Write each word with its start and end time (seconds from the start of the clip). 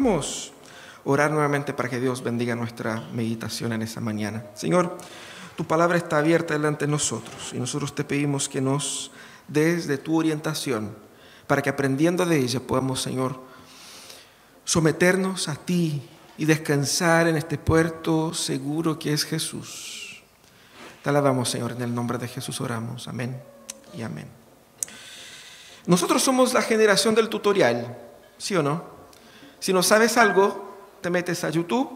Vamos 0.00 0.52
a 1.04 1.10
orar 1.10 1.32
nuevamente 1.32 1.72
para 1.72 1.88
que 1.88 1.98
Dios 1.98 2.22
bendiga 2.22 2.54
nuestra 2.54 3.00
meditación 3.12 3.72
en 3.72 3.82
esa 3.82 4.00
mañana. 4.00 4.44
Señor, 4.54 4.96
tu 5.56 5.64
palabra 5.64 5.98
está 5.98 6.18
abierta 6.18 6.54
delante 6.54 6.86
de 6.86 6.92
nosotros 6.92 7.50
y 7.52 7.58
nosotros 7.58 7.96
te 7.96 8.04
pedimos 8.04 8.48
que 8.48 8.60
nos 8.60 9.10
des 9.48 9.88
de 9.88 9.98
tu 9.98 10.16
orientación 10.16 10.94
para 11.48 11.62
que 11.62 11.70
aprendiendo 11.70 12.24
de 12.24 12.38
ella 12.38 12.60
podamos, 12.60 13.02
Señor, 13.02 13.40
someternos 14.64 15.48
a 15.48 15.56
ti 15.56 16.00
y 16.36 16.44
descansar 16.44 17.26
en 17.26 17.36
este 17.36 17.58
puerto 17.58 18.32
seguro 18.32 19.00
que 19.00 19.12
es 19.12 19.24
Jesús. 19.24 20.22
Te 21.02 21.10
alabamos, 21.10 21.48
Señor, 21.48 21.72
en 21.72 21.82
el 21.82 21.92
nombre 21.92 22.18
de 22.18 22.28
Jesús 22.28 22.60
oramos. 22.60 23.08
Amén 23.08 23.36
y 23.96 24.02
amén. 24.02 24.28
Nosotros 25.86 26.22
somos 26.22 26.54
la 26.54 26.62
generación 26.62 27.16
del 27.16 27.28
tutorial, 27.28 27.98
¿sí 28.38 28.54
o 28.54 28.62
no? 28.62 28.97
Si 29.60 29.72
no 29.72 29.82
sabes 29.82 30.16
algo, 30.16 30.76
te 31.00 31.10
metes 31.10 31.44
a 31.44 31.50
YouTube 31.50 31.90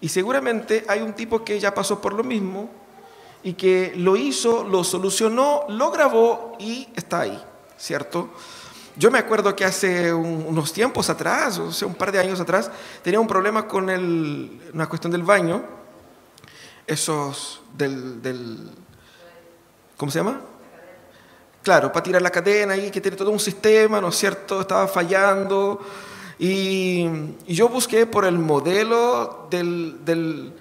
y 0.00 0.08
seguramente 0.08 0.84
hay 0.88 1.00
un 1.00 1.12
tipo 1.14 1.44
que 1.44 1.58
ya 1.58 1.74
pasó 1.74 2.00
por 2.00 2.12
lo 2.12 2.24
mismo 2.24 2.70
y 3.42 3.54
que 3.54 3.92
lo 3.96 4.16
hizo, 4.16 4.64
lo 4.64 4.84
solucionó, 4.84 5.64
lo 5.68 5.90
grabó 5.90 6.56
y 6.58 6.88
está 6.94 7.20
ahí, 7.20 7.42
¿cierto? 7.76 8.30
Yo 8.96 9.10
me 9.10 9.18
acuerdo 9.18 9.54
que 9.54 9.64
hace 9.64 10.12
unos 10.12 10.72
tiempos 10.72 11.08
atrás, 11.08 11.58
o 11.58 11.70
sea, 11.70 11.86
un 11.86 11.94
par 11.94 12.10
de 12.10 12.18
años 12.18 12.40
atrás, 12.40 12.70
tenía 13.02 13.20
un 13.20 13.28
problema 13.28 13.68
con 13.68 13.88
el, 13.90 14.60
una 14.74 14.88
cuestión 14.88 15.12
del 15.12 15.22
baño, 15.22 15.62
esos 16.86 17.62
del, 17.74 18.20
del 18.20 18.70
¿cómo 19.96 20.10
se 20.10 20.18
llama? 20.18 20.40
Claro, 21.62 21.92
para 21.92 22.02
tirar 22.02 22.22
la 22.22 22.30
cadena 22.30 22.76
y 22.76 22.90
que 22.90 23.00
tiene 23.00 23.16
todo 23.16 23.30
un 23.30 23.38
sistema, 23.38 24.00
¿no 24.00 24.08
es 24.08 24.16
cierto? 24.16 24.60
Estaba 24.60 24.88
fallando. 24.88 25.80
Y, 26.38 27.06
yo 27.46 27.68
busqué 27.68 28.06
por 28.06 28.24
el 28.24 28.38
modelo 28.38 29.48
del, 29.50 30.04
del, 30.04 30.52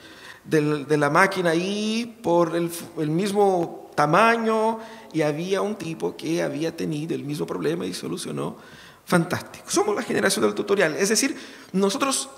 de 0.44 0.98
la 0.98 1.10
máquina 1.10 1.52
ahí, 1.52 2.20
por 2.24 2.56
el, 2.56 3.10
mismo 3.10 3.92
tamaño, 3.96 4.80
y 5.14 5.22
había 5.22 5.62
un 5.62 5.76
tipo 5.76 6.16
que 6.16 6.42
había 6.42 6.76
tenido 6.76 7.14
el 7.14 7.24
mismo 7.24 7.46
problema 7.46 7.86
y 7.86 7.94
solucionó. 7.94 8.58
Fantástico. 9.06 9.66
Somos 9.70 9.96
la 9.96 10.02
generación 10.02 10.44
del 10.46 10.54
tutorial. 10.54 10.96
Es 10.96 11.10
decir, 11.10 11.38
nosotros 11.72 12.30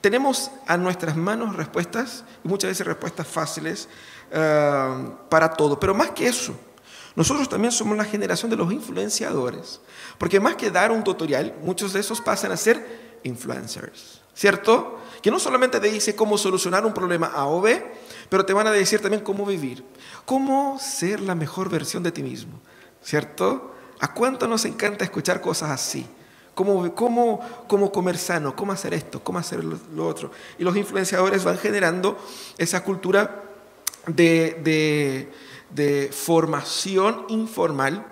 tenemos 0.00 0.50
a 0.66 0.76
nuestras 0.76 1.16
manos 1.16 1.56
respuestas, 1.56 2.24
y 2.44 2.48
muchas 2.48 2.70
veces 2.70 2.86
respuestas 2.86 3.26
fáciles 3.26 3.88
uh, 4.30 5.28
para 5.28 5.52
todo. 5.52 5.78
Pero 5.78 5.94
más 5.94 6.10
que 6.10 6.26
eso, 6.26 6.54
nosotros 7.18 7.48
también 7.48 7.72
somos 7.72 7.96
la 7.96 8.04
generación 8.04 8.48
de 8.48 8.56
los 8.56 8.72
influenciadores. 8.72 9.80
Porque 10.18 10.38
más 10.38 10.54
que 10.54 10.70
dar 10.70 10.92
un 10.92 11.02
tutorial, 11.02 11.52
muchos 11.64 11.92
de 11.92 11.98
esos 11.98 12.20
pasan 12.20 12.52
a 12.52 12.56
ser 12.56 13.18
influencers. 13.24 14.20
¿Cierto? 14.36 15.00
Que 15.20 15.32
no 15.32 15.40
solamente 15.40 15.80
te 15.80 15.90
dice 15.90 16.14
cómo 16.14 16.38
solucionar 16.38 16.86
un 16.86 16.94
problema 16.94 17.26
A 17.34 17.46
o 17.46 17.60
B, 17.60 17.84
pero 18.28 18.46
te 18.46 18.52
van 18.52 18.68
a 18.68 18.70
decir 18.70 19.02
también 19.02 19.24
cómo 19.24 19.44
vivir, 19.44 19.84
cómo 20.24 20.78
ser 20.78 21.18
la 21.18 21.34
mejor 21.34 21.68
versión 21.68 22.04
de 22.04 22.12
ti 22.12 22.22
mismo, 22.22 22.60
¿cierto? 23.02 23.74
¿A 23.98 24.14
cuánto 24.14 24.46
nos 24.46 24.64
encanta 24.64 25.04
escuchar 25.04 25.40
cosas 25.40 25.72
así? 25.72 26.06
Cómo, 26.54 26.94
cómo, 26.94 27.40
cómo 27.66 27.90
comer 27.90 28.16
sano, 28.16 28.54
cómo 28.54 28.70
hacer 28.70 28.94
esto, 28.94 29.24
cómo 29.24 29.40
hacer 29.40 29.64
lo, 29.64 29.76
lo 29.92 30.06
otro. 30.06 30.30
Y 30.56 30.62
los 30.62 30.76
influenciadores 30.76 31.42
van 31.42 31.58
generando 31.58 32.16
esa 32.58 32.84
cultura 32.84 33.42
de, 34.06 34.60
de, 34.62 35.32
de 35.70 36.10
formación 36.12 37.24
informal 37.28 38.06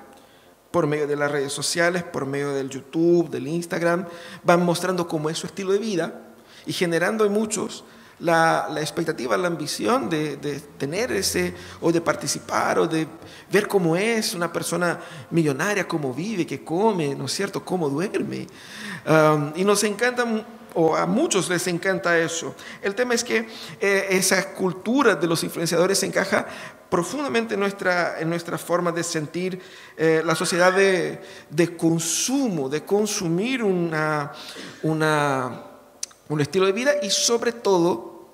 por 0.71 0.87
medio 0.87 1.06
de 1.06 1.17
las 1.17 1.31
redes 1.31 1.53
sociales, 1.53 2.03
por 2.03 2.27
medio 2.27 2.53
del 2.53 2.69
YouTube, 2.69 3.31
del 3.31 3.49
Instagram, 3.49 4.06
van 4.44 4.65
mostrando 4.65 5.09
cómo 5.09 5.31
es 5.31 5.39
su 5.39 5.47
estilo 5.47 5.72
de 5.72 5.78
vida 5.78 6.21
y 6.66 6.72
generando 6.72 7.25
en 7.25 7.33
muchos 7.33 7.84
la, 8.19 8.69
la, 8.71 8.81
expectativa, 8.81 9.37
la 9.37 9.47
ambición 9.47 10.09
de, 10.09 10.37
de, 10.37 10.61
tener 10.61 11.12
ese, 11.12 11.55
o 11.81 11.93
de 11.93 12.00
participar, 12.00 12.78
o 12.78 12.87
de 12.87 13.06
ver 13.50 13.69
cómo 13.69 13.97
es 13.97 14.34
una 14.34 14.53
persona 14.53 14.99
millonaria, 15.31 15.87
cómo 15.87 16.15
vive, 16.15 16.47
qué 16.47 16.65
come, 16.65 17.15
¿no 17.15 17.27
es 17.27 17.33
cierto?, 17.33 17.65
cómo 17.65 17.89
duerme. 17.89 18.47
Um, 19.06 19.53
y 19.55 19.65
nos 19.65 19.84
encanta, 19.84 20.25
o 20.75 20.97
a 20.97 21.06
muchos 21.06 21.49
les 21.49 21.66
encanta 21.66 22.19
eso. 22.19 22.55
El 22.83 22.95
tema 22.95 23.15
es 23.15 23.22
que 23.22 23.49
eh, 23.81 24.06
esa 24.11 24.53
cultura 24.55 25.15
de 25.15 25.27
los 25.27 25.43
influenciadores 25.45 26.03
encaja 26.03 26.47
profundamente 26.89 27.55
en 27.55 27.61
nuestra, 27.61 28.21
en 28.21 28.29
nuestra 28.29 28.59
forma 28.59 28.93
de 28.93 29.03
sentir 29.03 29.61
eh, 29.97 30.23
la 30.25 30.35
sociedad 30.35 30.73
de, 30.73 31.21
de, 31.51 31.77
consumo, 31.77 32.69
de 32.69 32.85
consumir 32.85 33.63
una... 33.63 34.33
una 34.83 35.67
un 36.29 36.41
estilo 36.41 36.67
de 36.67 36.73
vida 36.73 36.93
y 37.03 37.11
sobre 37.11 37.53
todo, 37.53 38.29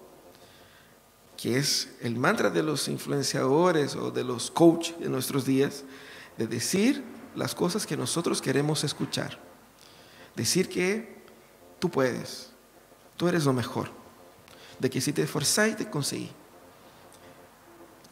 que 1.37 1.59
es 1.59 1.91
el 2.01 2.17
mantra 2.17 2.51
de 2.51 2.63
los 2.63 2.89
influenciadores 2.89 3.97
o 3.97 4.11
de 4.11 4.25
los 4.25 4.51
coaches 4.51 4.99
de 4.99 5.09
nuestros 5.09 5.45
días, 5.45 5.85
de 6.39 6.47
decir 6.47 7.05
las 7.35 7.55
cosas 7.55 7.87
que 7.87 7.97
nosotros 7.97 8.41
queremos 8.41 8.85
escuchar. 8.85 9.39
Decir 10.35 10.69
que 10.69 11.23
tú 11.79 11.91
puedes, 11.91 12.51
tú 13.17 13.29
eres 13.29 13.45
lo 13.45 13.53
mejor, 13.53 13.91
de 14.79 14.89
que 14.89 15.01
si 15.01 15.13
te 15.13 15.23
esforzáis 15.23 15.77
te 15.77 15.91
conseguí. 15.91 16.31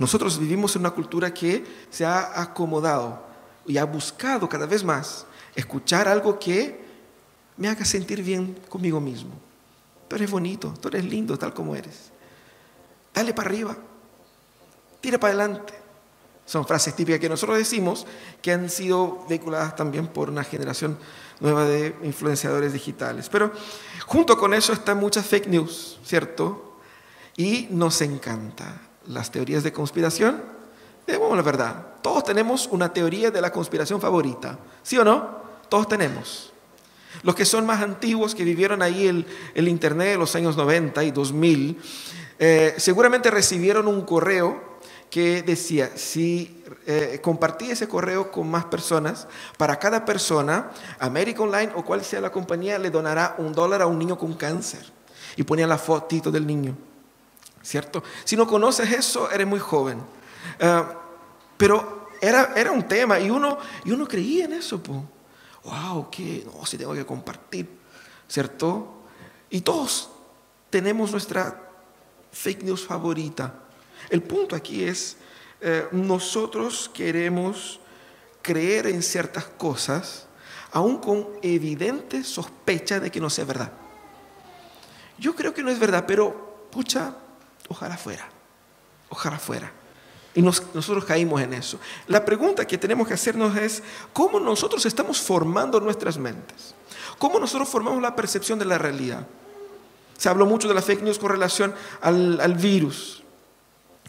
Nosotros 0.01 0.37
vivimos 0.39 0.75
en 0.75 0.81
una 0.81 0.91
cultura 0.91 1.33
que 1.33 1.65
se 1.91 2.05
ha 2.05 2.41
acomodado 2.41 3.23
y 3.67 3.79
ha 3.79 3.85
buscado 3.85 4.49
cada 4.49 4.67
vez 4.67 4.83
más 4.83 5.27
escuchar 5.55 6.09
algo 6.09 6.41
que 6.41 6.81
me 7.57 7.69
haga 7.69 7.85
sentir 7.85 8.23
bien 8.23 8.59
conmigo 8.69 9.01
mismo 9.01 9.31
Tú 10.11 10.17
eres 10.17 10.29
bonito, 10.29 10.75
tú 10.81 10.89
eres 10.89 11.05
lindo 11.05 11.39
tal 11.39 11.55
como 11.55 11.77
eres. 11.77 12.11
Dale 13.15 13.33
para 13.33 13.49
arriba, 13.49 13.77
tira 15.01 15.21
para 15.21 15.35
adelante. 15.35 15.73
Son 16.45 16.67
frases 16.67 16.97
típicas 16.97 17.21
que 17.21 17.29
nosotros 17.29 17.57
decimos 17.57 18.09
que 18.43 18.51
han 18.51 18.69
sido 18.69 19.25
vehiculadas 19.29 19.77
también 19.77 20.09
por 20.09 20.29
una 20.29 20.43
generación 20.43 20.99
nueva 21.39 21.65
de 21.65 21.95
influenciadores 22.03 22.73
digitales. 22.73 23.29
Pero 23.29 23.53
junto 24.05 24.37
con 24.37 24.53
eso 24.53 24.73
están 24.73 24.99
muchas 24.99 25.27
fake 25.27 25.47
news, 25.47 26.01
¿cierto? 26.05 26.81
Y 27.37 27.69
nos 27.71 28.01
encanta 28.01 28.90
las 29.11 29.31
teorías 29.31 29.63
de 29.63 29.73
conspiración. 29.73 30.43
Digamos 31.07 31.37
la 31.37 31.43
verdad, 31.43 31.87
todos 32.03 32.25
tenemos 32.25 32.69
una 32.71 32.93
teoría 32.93 33.31
de 33.31 33.41
la 33.41 33.53
conspiración 33.53 34.01
favorita, 34.01 34.59
¿sí 34.83 34.97
o 34.99 35.05
no? 35.05 35.41
Todos 35.69 35.89
tenemos. 35.89 36.53
Los 37.23 37.35
que 37.35 37.45
son 37.45 37.67
más 37.67 37.83
antiguos, 37.83 38.35
que 38.35 38.45
vivieron 38.45 38.83
ahí 38.83 39.07
el, 39.07 39.27
el 39.55 39.69
Internet 39.69 40.13
de 40.13 40.19
los 40.19 40.35
años 40.37 40.57
90 40.57 41.03
y 41.05 41.11
2000, 41.11 41.81
eh, 42.39 42.75
seguramente 42.79 43.31
recibieron 43.31 43.89
un 43.89 44.03
correo 44.03 44.71
que 45.11 45.43
decía, 45.43 45.91
si 45.97 46.63
eh, 46.87 47.19
compartí 47.21 47.71
ese 47.71 47.89
correo 47.89 48.31
con 48.31 48.49
más 48.49 48.65
personas, 48.67 49.27
para 49.59 49.79
cada 49.79 50.05
persona, 50.05 50.71
American 51.01 51.49
Online 51.49 51.73
o 51.75 51.85
cual 51.85 52.05
sea 52.05 52.21
la 52.21 52.31
compañía 52.31 52.79
le 52.79 52.91
donará 52.91 53.35
un 53.39 53.53
dólar 53.53 53.83
a 53.83 53.87
un 53.87 53.99
niño 53.99 54.17
con 54.17 54.35
cáncer. 54.35 54.87
Y 55.37 55.43
ponía 55.43 55.67
la 55.67 55.79
fotito 55.79 56.31
del 56.31 56.47
niño, 56.47 56.77
¿cierto? 57.63 58.03
Si 58.25 58.37
no 58.37 58.47
conoces 58.47 58.91
eso, 58.93 59.31
eres 59.31 59.47
muy 59.47 59.61
joven. 59.61 59.99
Uh, 59.99 60.95
pero 61.57 62.09
era, 62.21 62.53
era 62.57 62.73
un 62.73 62.87
tema 62.87 63.19
y 63.21 63.31
uno, 63.31 63.59
y 63.85 63.91
uno 63.93 64.07
creía 64.07 64.45
en 64.45 64.55
eso, 64.55 64.83
pues 64.83 65.01
wow, 65.65 66.11
que 66.11 66.47
no, 66.47 66.65
si 66.67 66.79
tengo 66.79 66.95
que 66.95 67.05
compartir, 67.05 67.69
¿cierto? 68.29 69.03
Y 69.51 69.61
todos 69.61 70.11
tenemos 70.71 71.11
nuestra 71.13 71.71
fake 72.33 72.63
news 72.63 72.87
favorita. 72.87 73.55
El 74.09 74.23
punto 74.23 74.57
aquí 74.57 74.85
es, 74.85 75.17
eh, 75.61 75.89
nosotros 75.93 76.91
queremos 76.93 77.81
creer 78.43 78.87
en 78.87 79.03
ciertas 79.03 79.45
cosas, 79.45 80.27
aún 80.73 80.99
con 80.99 81.29
evidente 81.43 82.25
sospecha 82.25 83.01
de 83.01 83.11
que 83.11 83.21
no 83.21 83.29
sea 83.29 83.45
verdad. 83.45 83.73
Yo 85.19 85.35
creo 85.35 85.53
que 85.53 85.63
no 85.63 85.71
es 85.71 85.79
verdad, 85.79 86.05
pero 86.07 86.69
pucha, 86.71 87.15
ojalá 87.71 87.97
fuera, 87.97 88.29
ojalá 89.09 89.39
fuera. 89.39 89.73
Y 90.35 90.43
nos, 90.43 90.63
nosotros 90.75 91.05
caímos 91.05 91.41
en 91.41 91.55
eso. 91.55 91.81
La 92.07 92.25
pregunta 92.25 92.67
que 92.67 92.79
tenemos 92.79 93.07
que 93.09 93.15
hacernos 93.15 93.57
es, 93.57 93.83
¿cómo 94.13 94.39
nosotros 94.39 94.85
estamos 94.87 95.21
formando 95.21 95.81
nuestras 95.81 96.19
mentes? 96.19 96.75
¿Cómo 97.19 97.41
nosotros 97.41 97.69
formamos 97.69 98.03
la 98.03 98.15
percepción 98.15 98.59
de 98.59 98.65
la 98.65 98.79
realidad? 98.79 99.27
Se 100.19 100.29
habló 100.29 100.47
mucho 100.47 100.69
de 100.69 100.75
la 100.75 100.83
fake 100.83 101.03
news 101.03 101.19
con 101.19 101.31
relación 101.31 101.75
al, 102.01 102.41
al 102.41 102.55
virus. 102.55 103.23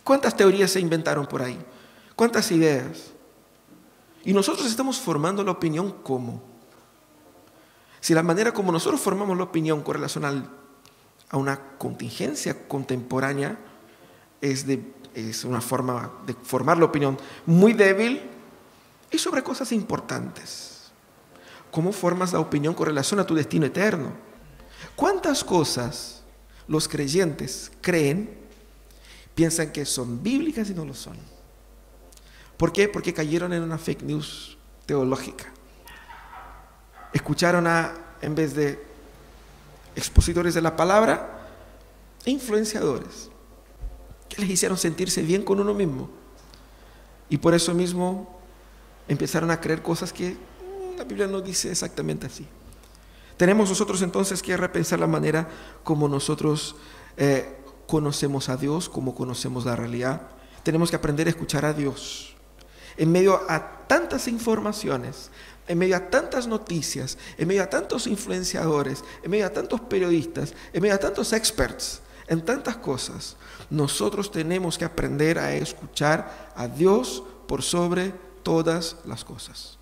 ¿Cuántas 0.04 0.36
teorías 0.36 0.72
se 0.72 0.80
inventaron 0.80 1.26
por 1.26 1.42
ahí? 1.42 1.58
¿Cuántas 2.16 2.52
ideas? 2.52 3.12
Y 4.24 4.34
nosotros 4.34 4.68
estamos 4.68 5.00
formando 5.00 5.44
la 5.44 5.52
opinión 5.52 5.92
cómo. 6.04 6.42
Si 8.00 8.14
la 8.14 8.24
manera 8.24 8.54
como 8.54 8.72
nosotros 8.72 9.00
formamos 9.02 9.38
la 9.38 9.44
opinión 9.44 9.82
con 9.82 9.96
relación 9.96 10.26
al, 10.26 10.50
a 11.32 11.38
una 11.38 11.60
contingencia 11.78 12.68
contemporánea 12.68 13.58
es 14.40 14.68
de 14.68 15.02
es 15.14 15.44
una 15.44 15.62
forma 15.62 16.12
de 16.26 16.34
formar 16.34 16.78
la 16.78 16.86
opinión 16.86 17.18
muy 17.46 17.74
débil 17.74 18.22
y 19.10 19.18
sobre 19.18 19.44
cosas 19.44 19.72
importantes. 19.72 20.92
¿Cómo 21.70 21.92
formas 21.92 22.34
la 22.34 22.40
opinión 22.40 22.74
con 22.74 22.88
relación 22.88 23.20
a 23.20 23.26
tu 23.26 23.36
destino 23.36 23.66
eterno? 23.66 24.12
¿Cuántas 24.96 25.44
cosas 25.44 26.24
los 26.68 26.88
creyentes 26.88 27.72
creen, 27.82 28.38
piensan 29.36 29.72
que 29.72 29.86
son 29.86 30.22
bíblicas 30.22 30.70
y 30.70 30.74
no 30.74 30.86
lo 30.86 30.94
son? 30.94 31.18
¿Por 32.58 32.72
qué? 32.72 32.88
Porque 32.88 33.14
cayeron 33.14 33.54
en 33.54 33.64
una 33.64 33.78
fake 33.78 34.04
news 34.04 34.58
teológica. 34.86 35.46
Escucharon 37.14 37.68
a, 37.68 37.94
en 38.22 38.36
vez 38.36 38.54
de 38.54 38.91
expositores 39.96 40.54
de 40.54 40.62
la 40.62 40.76
palabra, 40.76 41.48
influenciadores 42.26 43.30
que 44.30 44.42
les 44.42 44.52
hicieron 44.52 44.78
sentirse 44.78 45.22
bien 45.22 45.44
con 45.44 45.60
uno 45.60 45.74
mismo. 45.74 46.10
Y 47.30 47.38
por 47.38 47.54
eso 47.54 47.74
mismo 47.74 48.40
empezaron 49.08 49.52
a 49.52 49.60
creer 49.60 49.82
cosas 49.82 50.14
que 50.14 50.32
mm, 50.32 50.98
la 50.98 51.04
Biblia 51.04 51.28
no 51.28 51.42
dice 51.42 51.72
exactamente 51.72 52.28
así. 52.28 52.48
Tenemos 53.38 53.70
nosotros 53.70 54.02
entonces 54.02 54.42
que 54.42 54.56
repensar 54.56 55.00
la 55.00 55.08
manera 55.08 55.50
como 55.84 56.08
nosotros 56.08 56.76
eh, 57.18 57.58
conocemos 57.88 58.50
a 58.50 58.58
Dios, 58.58 58.88
como 58.88 59.16
conocemos 59.16 59.66
la 59.66 59.76
realidad. 59.76 60.22
Tenemos 60.64 60.90
que 60.90 60.96
aprender 60.96 61.28
a 61.28 61.32
escuchar 61.32 61.66
a 61.66 61.74
Dios. 61.74 62.36
En 62.98 63.12
medio 63.12 63.42
a 63.50 63.88
tantas 63.88 64.28
informaciones, 64.28 65.32
en 65.72 65.78
medio 65.78 65.96
a 65.96 66.10
tantas 66.10 66.48
noticias, 66.48 67.18
en 67.38 67.48
medio 67.48 67.64
a 67.64 67.70
tantos 67.70 68.06
influenciadores, 68.06 69.06
en 69.24 69.32
medio 69.32 69.46
a 69.46 69.50
tantos 69.50 69.80
periodistas, 69.80 70.54
en 70.74 70.82
medio 70.82 70.96
a 70.96 70.98
tantos 70.98 71.32
experts, 71.32 72.02
en 72.28 72.44
tantas 72.44 72.76
cosas, 72.76 73.38
nosotros 73.70 74.30
tenemos 74.30 74.78
que 74.78 74.84
aprender 74.84 75.40
a 75.40 75.56
escuchar 75.56 76.52
a 76.58 76.68
Dios 76.68 77.24
por 77.48 77.62
sobre 77.64 78.14
todas 78.44 78.98
las 79.06 79.24
cosas. 79.24 79.78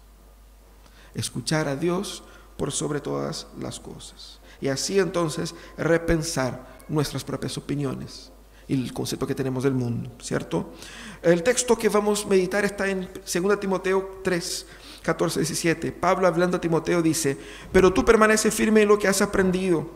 Escuchar 1.16 1.68
a 1.68 1.76
Dios 1.76 2.22
por 2.56 2.72
sobre 2.72 3.02
todas 3.02 3.48
las 3.60 3.80
cosas. 3.80 4.40
Y 4.62 4.68
así 4.68 5.00
entonces 5.00 5.56
repensar 5.76 6.78
nuestras 6.88 7.24
propias 7.24 7.58
opiniones 7.58 8.32
y 8.70 8.76
el 8.76 8.94
concepto 8.94 9.26
que 9.26 9.34
tenemos 9.34 9.64
del 9.64 9.74
mundo, 9.74 10.12
¿cierto? 10.22 10.70
El 11.24 11.42
texto 11.42 11.76
que 11.76 11.90
vamos 11.90 12.26
a 12.26 12.28
meditar 12.28 12.64
está 12.64 12.88
en 12.88 13.10
2 13.12 13.60
Timoteo 13.60 14.22
3, 14.24 14.66
14, 15.04 15.40
17. 15.40 15.92
Pablo 15.92 16.28
hablando 16.28 16.58
a 16.58 16.62
Timoteo 16.62 17.02
dice, 17.02 17.38
pero 17.72 17.94
tú 17.94 18.04
permanece 18.06 18.52
firme 18.52 18.82
en 18.82 18.88
lo 18.88 19.00
que 19.00 19.08
has 19.08 19.22
aprendido, 19.22 19.90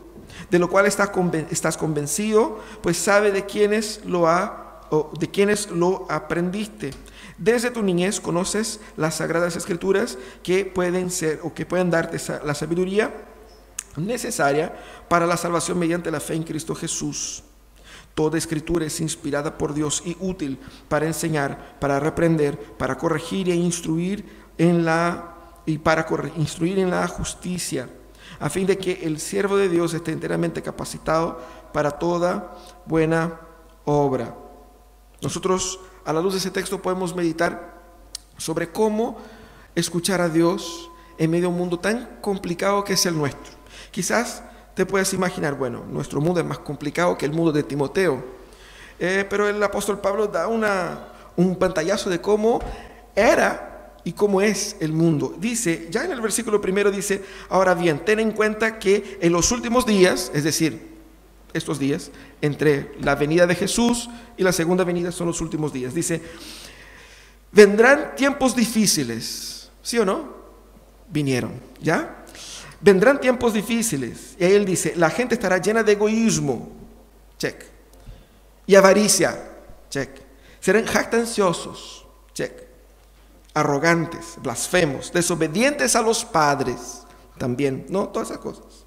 de 0.50 0.60
lo 0.60 0.70
cual 0.70 0.86
estás, 0.86 1.12
estás 1.52 1.78
convencido, 1.78 2.60
pues 2.82 2.98
sabe 2.98 3.32
de 3.32 3.46
quiénes 3.46 4.02
lo 4.06 4.28
ha, 4.28 4.82
o 4.90 5.12
de 5.20 5.30
quiénes 5.30 5.72
lo 5.72 6.06
aprendiste. 6.10 6.92
Desde 7.38 7.72
tu 7.72 7.82
niñez 7.82 8.20
conoces 8.20 8.80
las 8.96 9.16
sagradas 9.16 9.56
escrituras 9.56 10.18
que 10.44 10.66
pueden 10.66 11.10
ser 11.10 11.40
o 11.44 11.54
que 11.54 11.66
pueden 11.66 11.90
darte 11.90 12.18
la 12.46 12.54
sabiduría 12.54 13.12
necesaria 13.98 14.74
para 15.10 15.26
la 15.26 15.38
salvación 15.38 15.80
mediante 15.80 16.12
la 16.12 16.20
fe 16.20 16.36
en 16.36 16.44
Cristo 16.44 16.76
Jesús. 16.76 17.44
Toda 18.14 18.38
escritura 18.38 18.86
es 18.86 19.02
inspirada 19.02 19.58
por 19.58 19.74
Dios 19.74 20.04
y 20.06 20.16
útil 20.20 20.60
para 20.88 21.08
enseñar, 21.08 21.78
para 21.80 22.00
reprender, 22.00 22.60
para 22.78 22.98
corregir 22.98 23.50
e 23.50 23.56
instruir 23.56 24.43
en 24.58 24.86
la 24.86 25.34
y 25.66 25.78
para 25.78 26.06
instruir 26.36 26.80
en 26.80 26.90
la 26.90 27.08
justicia, 27.08 27.88
a 28.40 28.50
fin 28.50 28.68
de 28.68 28.78
que 28.78 29.00
el 29.04 29.20
siervo 29.20 29.56
de 29.56 29.70
Dios 29.70 29.94
esté 29.94 30.12
enteramente 30.12 30.62
capacitado 30.62 31.40
para 31.72 31.92
toda 31.92 32.58
buena 32.86 33.40
obra. 33.86 34.36
Nosotros 35.22 35.80
a 36.06 36.12
la 36.12 36.22
luz 36.22 36.34
de 36.34 36.40
ese 36.40 36.52
texto 36.52 36.82
podemos 36.82 37.16
meditar 37.16 37.82
sobre 38.38 38.70
cómo 38.72 39.18
escuchar 39.76 40.20
a 40.20 40.30
Dios 40.30 40.90
en 41.18 41.32
medio 41.32 41.44
de 41.44 41.54
un 41.54 41.58
mundo 41.58 41.80
tan 41.80 42.18
complicado 42.22 42.84
que 42.84 42.94
es 42.94 43.06
el 43.06 43.18
nuestro. 43.18 43.54
Quizás 43.92 44.44
te 44.74 44.86
puedes 44.86 45.14
imaginar, 45.14 45.54
bueno, 45.56 45.84
nuestro 45.88 46.20
mundo 46.20 46.40
es 46.40 46.46
más 46.46 46.60
complicado 46.60 47.18
que 47.18 47.26
el 47.26 47.32
mundo 47.32 47.52
de 47.52 47.64
Timoteo, 47.64 48.24
eh, 49.00 49.26
pero 49.30 49.48
el 49.48 49.62
apóstol 49.64 50.00
Pablo 50.00 50.28
da 50.28 50.48
una, 50.48 51.08
un 51.38 51.56
pantallazo 51.56 52.10
de 52.10 52.20
cómo 52.20 52.60
era 53.16 53.73
y 54.04 54.14
cómo 54.14 54.42
es 54.42 54.76
el 54.80 54.92
mundo. 54.92 55.36
Dice, 55.40 55.88
ya 55.90 56.04
en 56.04 56.12
el 56.12 56.22
versículo 56.22 56.60
primero 56.60 56.92
dice, 56.92 57.24
ahora 57.50 57.74
bien, 57.74 58.04
ten 58.04 58.20
en 58.20 58.32
cuenta 58.32 58.78
que 58.80 59.18
en 59.22 59.32
los 59.32 59.52
últimos 59.52 59.86
días, 59.86 60.32
es 60.34 60.44
decir, 60.44 60.94
estos 61.54 61.80
días, 61.80 62.12
entre 62.42 62.92
la 63.00 63.16
venida 63.16 63.48
de 63.48 63.56
Jesús 63.56 64.10
y 64.38 64.44
la 64.44 64.52
segunda 64.52 64.84
venida 64.84 65.12
son 65.12 65.28
los 65.28 65.40
últimos 65.40 65.72
días. 65.72 65.94
Dice, 65.94 66.22
vendrán 67.52 68.16
tiempos 68.16 68.56
difíciles, 68.56 69.70
¿sí 69.82 70.00
o 70.00 70.06
no? 70.06 70.44
Vinieron, 71.10 71.54
¿ya? 71.80 72.26
Vendrán 72.82 73.22
tiempos 73.22 73.54
difíciles. 73.54 74.36
Y 74.40 74.44
ahí 74.44 74.54
él 74.54 74.66
dice, 74.66 74.94
la 74.98 75.10
gente 75.10 75.36
estará 75.36 75.60
llena 75.60 75.84
de 75.84 75.94
egoísmo, 75.94 76.70
check. 77.38 77.64
Y 78.66 78.76
avaricia, 78.76 79.52
check. 79.90 80.10
Serán 80.60 80.86
jactanciosos, 80.86 82.06
check. 82.34 82.73
Arrogantes, 83.54 84.36
blasfemos, 84.42 85.12
desobedientes 85.12 85.96
a 85.96 86.02
los 86.02 86.26
padres, 86.26 87.04
también, 87.38 87.86
¿no? 87.90 88.10
Todas 88.10 88.30
esas 88.30 88.42
cosas 88.42 88.84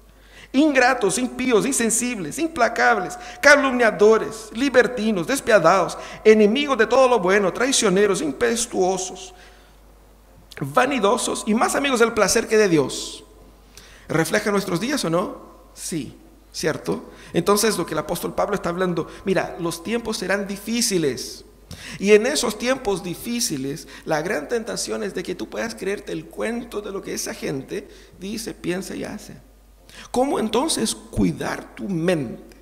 ingratos, 0.51 1.17
impíos, 1.17 1.65
insensibles, 1.65 2.39
implacables, 2.39 3.17
calumniadores, 3.41 4.49
libertinos, 4.53 5.27
despiadados, 5.27 5.97
enemigos 6.23 6.77
de 6.77 6.87
todo 6.87 7.07
lo 7.07 7.19
bueno, 7.19 7.51
traicioneros, 7.51 8.21
impetuosos, 8.21 9.33
vanidosos 10.59 11.43
y 11.45 11.53
más 11.53 11.75
amigos 11.75 11.99
del 11.99 12.13
placer 12.13 12.47
que 12.47 12.57
de 12.57 12.69
Dios. 12.69 13.23
¿Refleja 14.07 14.51
nuestros 14.51 14.79
días 14.79 15.03
o 15.05 15.09
no? 15.09 15.47
Sí, 15.73 16.17
¿cierto? 16.51 17.11
Entonces 17.33 17.77
lo 17.77 17.85
que 17.85 17.93
el 17.93 17.99
apóstol 17.99 18.33
Pablo 18.33 18.55
está 18.55 18.69
hablando, 18.69 19.07
mira, 19.25 19.55
los 19.59 19.83
tiempos 19.83 20.17
serán 20.17 20.47
difíciles. 20.47 21.43
Y 21.99 22.13
en 22.13 22.25
esos 22.25 22.57
tiempos 22.57 23.03
difíciles, 23.03 23.87
la 24.05 24.21
gran 24.21 24.47
tentación 24.47 25.03
es 25.03 25.13
de 25.13 25.23
que 25.23 25.35
tú 25.35 25.49
puedas 25.49 25.75
creerte 25.75 26.11
el 26.11 26.25
cuento 26.25 26.81
de 26.81 26.91
lo 26.91 27.01
que 27.01 27.13
esa 27.13 27.33
gente 27.33 27.87
dice, 28.19 28.53
piensa 28.53 28.95
y 28.95 29.03
hace. 29.03 29.37
¿Cómo 30.11 30.39
entonces 30.39 30.95
cuidar 30.95 31.75
tu 31.75 31.89
mente 31.89 32.57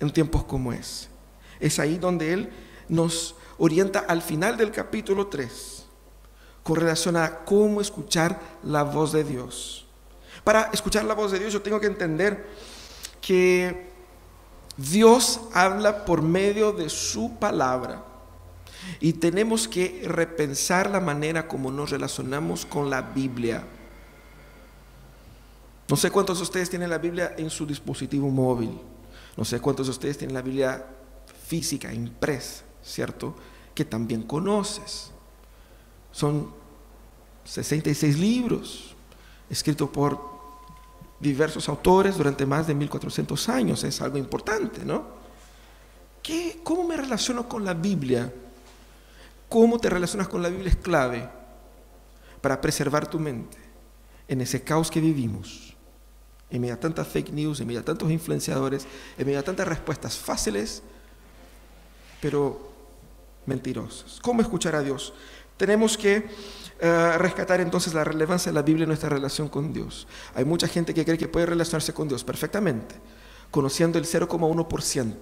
en 0.00 0.10
tiempos 0.10 0.44
como 0.44 0.72
ese? 0.72 1.08
Es 1.60 1.78
ahí 1.78 1.98
donde 1.98 2.32
Él 2.32 2.50
nos 2.88 3.34
orienta 3.58 4.00
al 4.00 4.22
final 4.22 4.56
del 4.56 4.70
capítulo 4.70 5.28
3 5.28 5.84
con 6.62 6.76
relación 6.76 7.16
a 7.16 7.44
cómo 7.44 7.80
escuchar 7.80 8.40
la 8.64 8.82
voz 8.82 9.12
de 9.12 9.24
Dios. 9.24 9.86
Para 10.42 10.70
escuchar 10.72 11.04
la 11.04 11.14
voz 11.14 11.32
de 11.32 11.38
Dios 11.38 11.52
yo 11.52 11.62
tengo 11.62 11.80
que 11.80 11.86
entender 11.86 12.46
que 13.20 13.95
Dios 14.76 15.40
habla 15.54 16.04
por 16.04 16.22
medio 16.22 16.72
de 16.72 16.88
su 16.90 17.36
palabra 17.38 18.04
y 19.00 19.14
tenemos 19.14 19.66
que 19.66 20.02
repensar 20.06 20.90
la 20.90 21.00
manera 21.00 21.48
como 21.48 21.70
nos 21.70 21.90
relacionamos 21.90 22.66
con 22.66 22.90
la 22.90 23.02
Biblia. 23.02 23.64
No 25.88 25.96
sé 25.96 26.10
cuántos 26.10 26.38
de 26.38 26.44
ustedes 26.44 26.68
tienen 26.68 26.90
la 26.90 26.98
Biblia 26.98 27.34
en 27.38 27.48
su 27.48 27.66
dispositivo 27.66 28.28
móvil. 28.28 28.78
No 29.36 29.44
sé 29.44 29.60
cuántos 29.60 29.86
de 29.86 29.92
ustedes 29.92 30.18
tienen 30.18 30.34
la 30.34 30.42
Biblia 30.42 30.84
física, 31.46 31.92
impresa, 31.92 32.64
¿cierto? 32.82 33.34
Que 33.74 33.84
también 33.84 34.22
conoces. 34.22 35.10
Son 36.10 36.50
66 37.44 38.18
libros 38.18 38.96
escritos 39.48 39.88
por 39.90 40.35
diversos 41.20 41.68
autores 41.68 42.16
durante 42.16 42.46
más 42.46 42.66
de 42.66 42.74
1400 42.74 43.48
años. 43.48 43.84
Es 43.84 44.00
algo 44.00 44.18
importante, 44.18 44.84
¿no? 44.84 45.04
¿Qué, 46.22 46.60
¿Cómo 46.62 46.84
me 46.84 46.96
relaciono 46.96 47.48
con 47.48 47.64
la 47.64 47.74
Biblia? 47.74 48.32
¿Cómo 49.48 49.78
te 49.78 49.88
relacionas 49.88 50.28
con 50.28 50.42
la 50.42 50.48
Biblia 50.48 50.70
es 50.70 50.76
clave 50.76 51.28
para 52.40 52.60
preservar 52.60 53.08
tu 53.08 53.18
mente 53.18 53.56
en 54.28 54.40
ese 54.40 54.62
caos 54.62 54.90
que 54.90 55.00
vivimos 55.00 55.66
en 56.50 56.60
medio 56.60 56.74
a 56.74 56.80
tantas 56.80 57.08
fake 57.08 57.32
news, 57.32 57.60
en 57.60 57.66
medio 57.66 57.80
a 57.80 57.84
tantos 57.84 58.10
influenciadores, 58.10 58.86
en 59.18 59.26
medio 59.26 59.40
a 59.40 59.42
tantas 59.42 59.66
respuestas 59.66 60.16
fáciles, 60.16 60.82
pero 62.20 62.72
mentirosas. 63.46 64.20
¿Cómo 64.20 64.42
escuchar 64.42 64.74
a 64.76 64.82
Dios? 64.82 65.12
Tenemos 65.56 65.96
que 65.96 66.28
eh, 66.78 67.18
rescatar 67.18 67.60
entonces 67.60 67.94
la 67.94 68.04
relevancia 68.04 68.52
de 68.52 68.54
la 68.54 68.62
Biblia 68.62 68.84
en 68.84 68.88
nuestra 68.88 69.08
relación 69.08 69.48
con 69.48 69.72
Dios. 69.72 70.06
Hay 70.34 70.44
mucha 70.44 70.68
gente 70.68 70.92
que 70.92 71.04
cree 71.04 71.16
que 71.16 71.28
puede 71.28 71.46
relacionarse 71.46 71.94
con 71.94 72.08
Dios 72.08 72.22
perfectamente, 72.22 72.94
conociendo 73.50 73.98
el 73.98 74.04
0,1% 74.04 75.14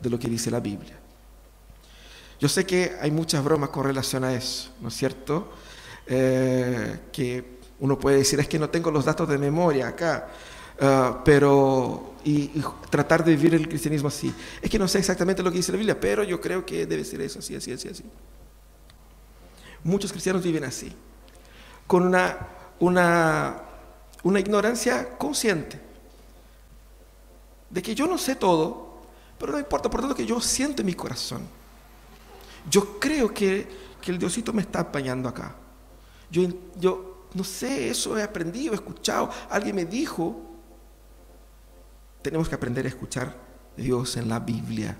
de 0.00 0.10
lo 0.10 0.18
que 0.18 0.28
dice 0.28 0.50
la 0.50 0.60
Biblia. 0.60 0.98
Yo 2.40 2.48
sé 2.48 2.64
que 2.64 2.96
hay 3.00 3.10
muchas 3.10 3.42
bromas 3.42 3.70
con 3.70 3.84
relación 3.84 4.22
a 4.22 4.32
eso, 4.32 4.70
¿no 4.80 4.88
es 4.88 4.94
cierto? 4.94 5.50
Eh, 6.06 7.00
que 7.10 7.58
uno 7.80 7.98
puede 7.98 8.18
decir, 8.18 8.38
es 8.38 8.48
que 8.48 8.58
no 8.58 8.70
tengo 8.70 8.90
los 8.90 9.04
datos 9.04 9.28
de 9.28 9.38
memoria 9.38 9.88
acá, 9.88 10.28
ah, 10.80 11.22
pero, 11.24 12.14
y, 12.24 12.50
tratar 12.90 13.24
de 13.24 13.32
vivir 13.34 13.54
el 13.54 13.68
cristianismo 13.68 14.08
así. 14.08 14.32
Es 14.60 14.70
que 14.70 14.78
no 14.78 14.86
sé 14.88 14.98
exactamente 14.98 15.42
lo 15.42 15.50
que 15.50 15.56
dice 15.56 15.72
la 15.72 15.78
Biblia, 15.78 15.98
pero 15.98 16.22
yo 16.22 16.40
creo 16.40 16.64
que 16.64 16.86
debe 16.86 17.04
ser 17.04 17.20
eso, 17.22 17.40
así, 17.40 17.56
así, 17.56 17.72
así, 17.72 17.88
así. 17.88 18.04
Muchos 19.84 20.12
cristianos 20.12 20.42
viven 20.42 20.64
así, 20.64 20.92
con 21.86 22.06
una, 22.06 22.36
una, 22.80 23.62
una 24.22 24.40
ignorancia 24.40 25.16
consciente, 25.16 25.80
de 27.70 27.82
que 27.82 27.94
yo 27.94 28.06
no 28.06 28.18
sé 28.18 28.36
todo, 28.36 28.98
pero 29.38 29.52
no 29.52 29.58
importa, 29.58 29.88
por 29.88 30.00
tanto 30.00 30.14
que 30.14 30.26
yo 30.26 30.40
siento 30.40 30.82
en 30.82 30.86
mi 30.86 30.94
corazón. 30.94 31.42
Yo 32.68 32.98
creo 32.98 33.32
que, 33.32 33.68
que 34.00 34.10
el 34.10 34.18
Diosito 34.18 34.52
me 34.52 34.62
está 34.62 34.80
apañando 34.80 35.28
acá. 35.28 35.54
Yo, 36.30 36.42
yo 36.76 37.26
no 37.34 37.44
sé, 37.44 37.88
eso 37.90 38.16
he 38.18 38.22
aprendido, 38.22 38.72
he 38.72 38.76
escuchado, 38.76 39.30
alguien 39.48 39.76
me 39.76 39.84
dijo. 39.84 40.44
Tenemos 42.22 42.48
que 42.48 42.54
aprender 42.54 42.84
a 42.84 42.88
escuchar 42.88 43.34
Dios 43.76 44.16
en 44.16 44.28
la 44.28 44.40
Biblia. 44.40 44.96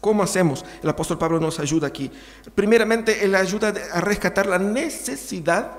¿Cómo 0.00 0.22
hacemos? 0.22 0.64
El 0.82 0.88
apóstol 0.88 1.18
Pablo 1.18 1.40
nos 1.40 1.58
ayuda 1.58 1.88
aquí. 1.88 2.10
Primeramente, 2.54 3.24
él 3.24 3.34
ayuda 3.34 3.72
a 3.92 4.00
rescatar 4.00 4.46
la 4.46 4.58
necesidad 4.58 5.72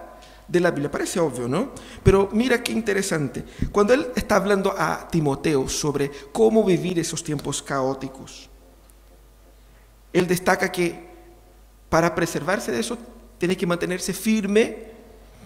de 0.47 0.59
la 0.59 0.71
Biblia. 0.71 0.91
Parece 0.91 1.19
obvio, 1.19 1.47
¿no? 1.47 1.71
Pero 2.03 2.29
mira 2.31 2.63
qué 2.63 2.71
interesante. 2.71 3.43
Cuando 3.71 3.93
él 3.93 4.07
está 4.15 4.37
hablando 4.37 4.73
a 4.77 5.07
Timoteo 5.09 5.67
sobre 5.67 6.11
cómo 6.31 6.63
vivir 6.63 6.99
esos 6.99 7.23
tiempos 7.23 7.61
caóticos, 7.61 8.49
él 10.13 10.27
destaca 10.27 10.71
que 10.71 11.07
para 11.89 12.15
preservarse 12.15 12.71
de 12.71 12.79
eso 12.79 12.97
tiene 13.37 13.55
que 13.55 13.67
mantenerse 13.67 14.13
firme 14.13 14.87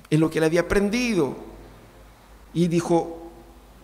en 0.10 0.20
lo 0.20 0.30
que 0.30 0.40
él 0.40 0.46
había 0.46 0.62
aprendido. 0.62 1.36
Y 2.54 2.68
dijo 2.68 3.32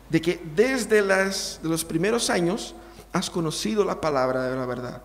de 0.10 0.22
que 0.22 0.40
desde 0.56 1.02
las, 1.02 1.60
de 1.62 1.70
los 1.70 1.84
primeros 1.84 2.30
años 2.30 2.76
has 3.14 3.30
conocido 3.30 3.84
la 3.84 4.00
palabra 4.00 4.44
de 4.44 4.56
la 4.56 4.66
verdad. 4.66 5.02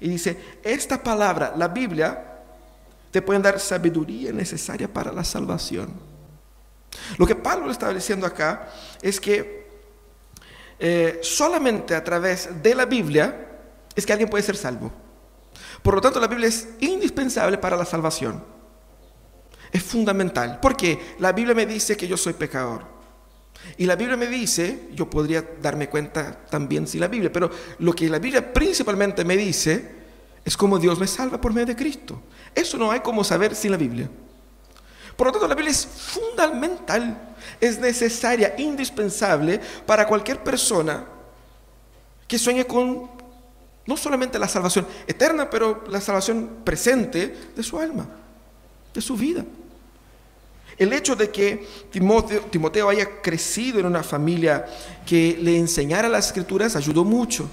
Y 0.00 0.08
dice, 0.08 0.58
esta 0.62 1.02
palabra, 1.02 1.54
la 1.56 1.68
Biblia, 1.68 2.40
te 3.10 3.22
pueden 3.22 3.42
dar 3.42 3.60
sabiduría 3.60 4.32
necesaria 4.32 4.92
para 4.92 5.12
la 5.12 5.22
salvación. 5.22 5.92
Lo 7.18 7.26
que 7.26 7.34
Pablo 7.34 7.70
está 7.70 7.92
diciendo 7.92 8.26
acá 8.26 8.68
es 9.00 9.20
que 9.20 9.70
eh, 10.78 11.20
solamente 11.22 11.94
a 11.94 12.02
través 12.02 12.62
de 12.62 12.74
la 12.74 12.86
Biblia 12.86 13.48
es 13.94 14.04
que 14.04 14.12
alguien 14.12 14.28
puede 14.28 14.42
ser 14.42 14.56
salvo. 14.56 14.90
Por 15.82 15.94
lo 15.94 16.00
tanto, 16.00 16.20
la 16.20 16.26
Biblia 16.26 16.48
es 16.48 16.68
indispensable 16.80 17.58
para 17.58 17.76
la 17.76 17.84
salvación. 17.84 18.42
Es 19.70 19.82
fundamental. 19.82 20.58
Porque 20.60 21.14
la 21.18 21.32
Biblia 21.32 21.54
me 21.54 21.66
dice 21.66 21.96
que 21.96 22.08
yo 22.08 22.16
soy 22.16 22.32
pecador. 22.32 22.84
Y 23.76 23.86
la 23.86 23.96
Biblia 23.96 24.16
me 24.16 24.26
dice, 24.26 24.88
yo 24.92 25.08
podría 25.08 25.44
darme 25.60 25.88
cuenta 25.88 26.44
también 26.50 26.86
sin 26.86 27.00
la 27.00 27.08
Biblia, 27.08 27.32
pero 27.32 27.50
lo 27.78 27.92
que 27.92 28.08
la 28.08 28.18
Biblia 28.18 28.52
principalmente 28.52 29.24
me 29.24 29.36
dice 29.36 30.02
es 30.44 30.56
cómo 30.56 30.78
Dios 30.78 30.98
me 30.98 31.06
salva 31.06 31.40
por 31.40 31.52
medio 31.52 31.66
de 31.66 31.76
Cristo. 31.76 32.20
Eso 32.54 32.76
no 32.76 32.90
hay 32.90 33.00
como 33.00 33.24
saber 33.24 33.54
sin 33.54 33.70
la 33.70 33.76
Biblia. 33.76 34.10
Por 35.16 35.26
lo 35.26 35.32
tanto, 35.32 35.46
la 35.46 35.54
Biblia 35.54 35.70
es 35.70 35.86
fundamental, 35.86 37.34
es 37.60 37.78
necesaria, 37.78 38.54
indispensable 38.58 39.60
para 39.86 40.06
cualquier 40.06 40.42
persona 40.42 41.06
que 42.26 42.38
sueñe 42.38 42.66
con 42.66 43.10
no 43.86 43.96
solamente 43.96 44.38
la 44.38 44.48
salvación 44.48 44.86
eterna, 45.06 45.50
pero 45.50 45.84
la 45.88 46.00
salvación 46.00 46.60
presente 46.64 47.52
de 47.54 47.62
su 47.62 47.78
alma, 47.78 48.08
de 48.94 49.00
su 49.00 49.16
vida. 49.16 49.44
El 50.78 50.92
hecho 50.92 51.16
de 51.16 51.30
que 51.30 51.66
Timoteo, 51.90 52.88
haya 52.88 53.20
crecido 53.20 53.80
en 53.80 53.86
una 53.86 54.02
familia 54.02 54.66
que 55.06 55.38
le 55.40 55.56
enseñara 55.58 56.08
las 56.08 56.26
escrituras 56.26 56.76
ayudó 56.76 57.04
mucho. 57.04 57.48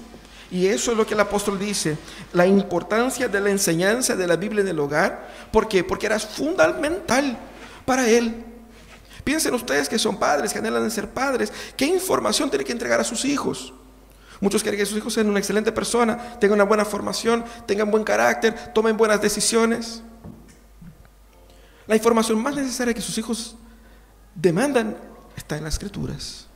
Y 0.50 0.66
eso 0.66 0.90
es 0.90 0.96
lo 0.96 1.06
que 1.06 1.14
el 1.14 1.20
apóstol 1.20 1.58
dice, 1.58 1.96
la 2.32 2.44
importancia 2.46 3.28
de 3.28 3.40
la 3.40 3.50
enseñanza 3.50 4.16
de 4.16 4.26
la 4.26 4.36
Biblia 4.36 4.62
en 4.62 4.68
el 4.68 4.80
hogar. 4.80 5.28
¿Por 5.52 5.68
qué? 5.68 5.84
Porque 5.84 6.06
era 6.06 6.18
fundamental 6.18 7.38
para 7.84 8.08
él. 8.08 8.44
Piensen 9.22 9.54
ustedes 9.54 9.88
que 9.88 9.98
son 9.98 10.18
padres, 10.18 10.52
que 10.52 10.58
anhelan 10.58 10.90
ser 10.90 11.08
padres, 11.08 11.52
¿qué 11.76 11.84
información 11.84 12.50
tiene 12.50 12.64
que 12.64 12.72
entregar 12.72 13.00
a 13.00 13.04
sus 13.04 13.24
hijos? 13.24 13.72
Muchos 14.40 14.62
quieren 14.62 14.80
que 14.80 14.86
sus 14.86 14.96
hijos 14.96 15.12
sean 15.12 15.28
una 15.28 15.38
excelente 15.38 15.70
persona, 15.70 16.38
tengan 16.40 16.56
una 16.56 16.64
buena 16.64 16.84
formación, 16.84 17.44
tengan 17.66 17.90
buen 17.90 18.04
carácter, 18.04 18.72
tomen 18.72 18.96
buenas 18.96 19.20
decisiones. 19.20 20.02
La 21.90 21.96
información 21.96 22.40
más 22.40 22.54
necesaria 22.54 22.94
que 22.94 23.00
sus 23.00 23.18
hijos 23.18 23.56
demandan 24.32 24.96
está 25.36 25.56
en 25.56 25.64
las 25.64 25.74
escrituras. 25.74 26.46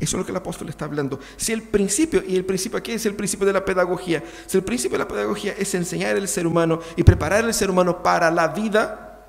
Eso 0.00 0.16
es 0.16 0.18
lo 0.18 0.24
que 0.24 0.32
el 0.32 0.36
apóstol 0.36 0.68
está 0.68 0.84
hablando. 0.84 1.20
Si 1.36 1.52
el 1.52 1.62
principio, 1.62 2.24
y 2.26 2.34
el 2.34 2.44
principio 2.44 2.76
aquí 2.76 2.90
es 2.90 3.06
el 3.06 3.14
principio 3.14 3.46
de 3.46 3.52
la 3.52 3.64
pedagogía, 3.64 4.20
si 4.48 4.58
el 4.58 4.64
principio 4.64 4.98
de 4.98 5.04
la 5.04 5.06
pedagogía 5.06 5.54
es 5.56 5.72
enseñar 5.76 6.16
al 6.16 6.26
ser 6.26 6.44
humano 6.44 6.80
y 6.96 7.04
preparar 7.04 7.44
al 7.44 7.54
ser 7.54 7.70
humano 7.70 8.02
para 8.02 8.32
la 8.32 8.48
vida, 8.48 9.26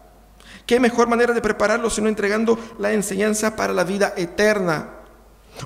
¿qué 0.65 0.80
mejor 0.80 1.08
manera 1.08 1.32
de 1.32 1.41
prepararlo 1.41 1.91
sino 1.91 2.10
entregando 2.10 2.58
la 2.80 2.91
enseñanza 2.91 3.56
para 3.56 3.72
la 3.72 3.84
vida 3.84 4.15
eterna? 4.18 4.89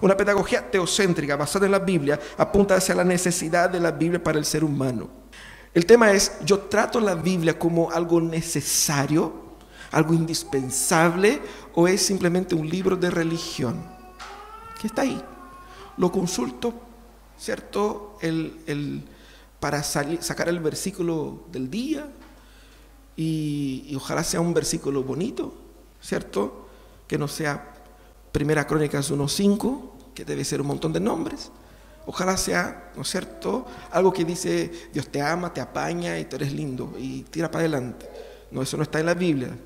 Una 0.01 0.17
pedagogía 0.17 0.69
teocéntrica 0.69 1.37
basada 1.37 1.67
en 1.67 1.71
la 1.71 1.79
Biblia 1.79 2.19
apunta 2.37 2.75
hacia 2.75 2.95
la 2.95 3.05
necesidad 3.05 3.69
de 3.69 3.79
la 3.79 3.91
Biblia 3.91 4.21
para 4.21 4.39
el 4.39 4.43
ser 4.43 4.65
humano. 4.65 5.09
El 5.73 5.85
tema 5.85 6.11
es, 6.11 6.33
yo 6.43 6.59
trato 6.59 6.99
la 6.99 7.15
Biblia 7.15 7.57
como 7.57 7.89
algo 7.89 8.19
necesario, 8.19 9.44
algo 9.95 10.13
indispensable, 10.13 11.41
o 11.73 11.87
es 11.87 12.05
simplemente 12.05 12.53
un 12.53 12.69
libro 12.69 12.97
de 12.97 13.09
religión 13.09 13.81
que 14.79 14.87
está 14.87 15.03
ahí. 15.03 15.21
Lo 15.95 16.11
consulto, 16.11 16.73
¿cierto? 17.39 18.17
El, 18.19 19.05
para 19.61 19.83
sacar 19.83 20.49
el 20.49 20.59
versículo 20.59 21.45
del 21.49 21.71
día 21.71 22.09
y, 23.15 23.93
ojalá 23.95 24.21
sea 24.25 24.41
un 24.41 24.53
versículo 24.53 25.01
bonito, 25.01 25.53
¿cierto? 26.01 26.67
Que 27.07 27.17
no 27.17 27.29
sea 27.29 27.73
Primera 28.33 28.67
Crónicas 28.67 29.09
1.5, 29.09 30.13
que 30.13 30.25
debe 30.25 30.43
ser 30.43 30.59
un 30.59 30.67
montón 30.67 30.91
de 30.91 30.99
nombres. 30.99 31.51
Ojalá 32.05 32.35
sea, 32.35 32.91
¿no 32.97 33.03
es 33.03 33.09
cierto? 33.09 33.65
Algo 33.91 34.11
que 34.11 34.25
dice, 34.25 34.89
Dios 34.91 35.07
te 35.07 35.21
ama, 35.21 35.53
te 35.53 35.61
apaña 35.61 36.19
y 36.19 36.25
tú 36.25 36.35
eres 36.35 36.51
lindo 36.51 36.93
y 36.99 37.21
tira 37.21 37.49
para 37.49 37.61
adelante. 37.61 38.09
No, 38.51 38.61
eso 38.61 38.75
no 38.75 38.83
está 38.83 38.99
en 38.99 39.05
la 39.05 39.13
Biblia. 39.13 39.57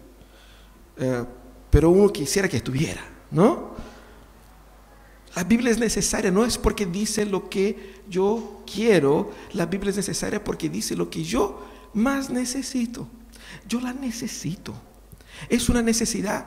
Eh, 1.00 1.26
pero 1.70 1.90
uno 1.90 2.12
quisiera 2.12 2.48
que 2.48 2.58
estuviera, 2.58 3.02
¿no? 3.32 3.70
La 5.36 5.44
Biblia 5.44 5.72
es 5.72 5.78
necesaria, 5.78 6.32
no 6.32 6.44
es 6.44 6.58
porque 6.58 6.86
dice 6.86 7.26
lo 7.26 7.50
que 7.50 8.02
yo 8.10 8.64
quiero, 8.72 9.32
la 9.54 9.66
Biblia 9.66 9.92
es 9.92 9.98
necesaria 9.98 10.44
porque 10.44 10.70
dice 10.70 10.96
lo 10.96 11.10
que 11.10 11.24
yo 11.24 11.64
más 11.94 12.30
necesito. 12.30 13.08
Yo 13.68 13.80
la 13.80 13.94
necesito. 13.94 14.74
Es 15.48 15.70
una 15.70 15.82
necesidad 15.82 16.46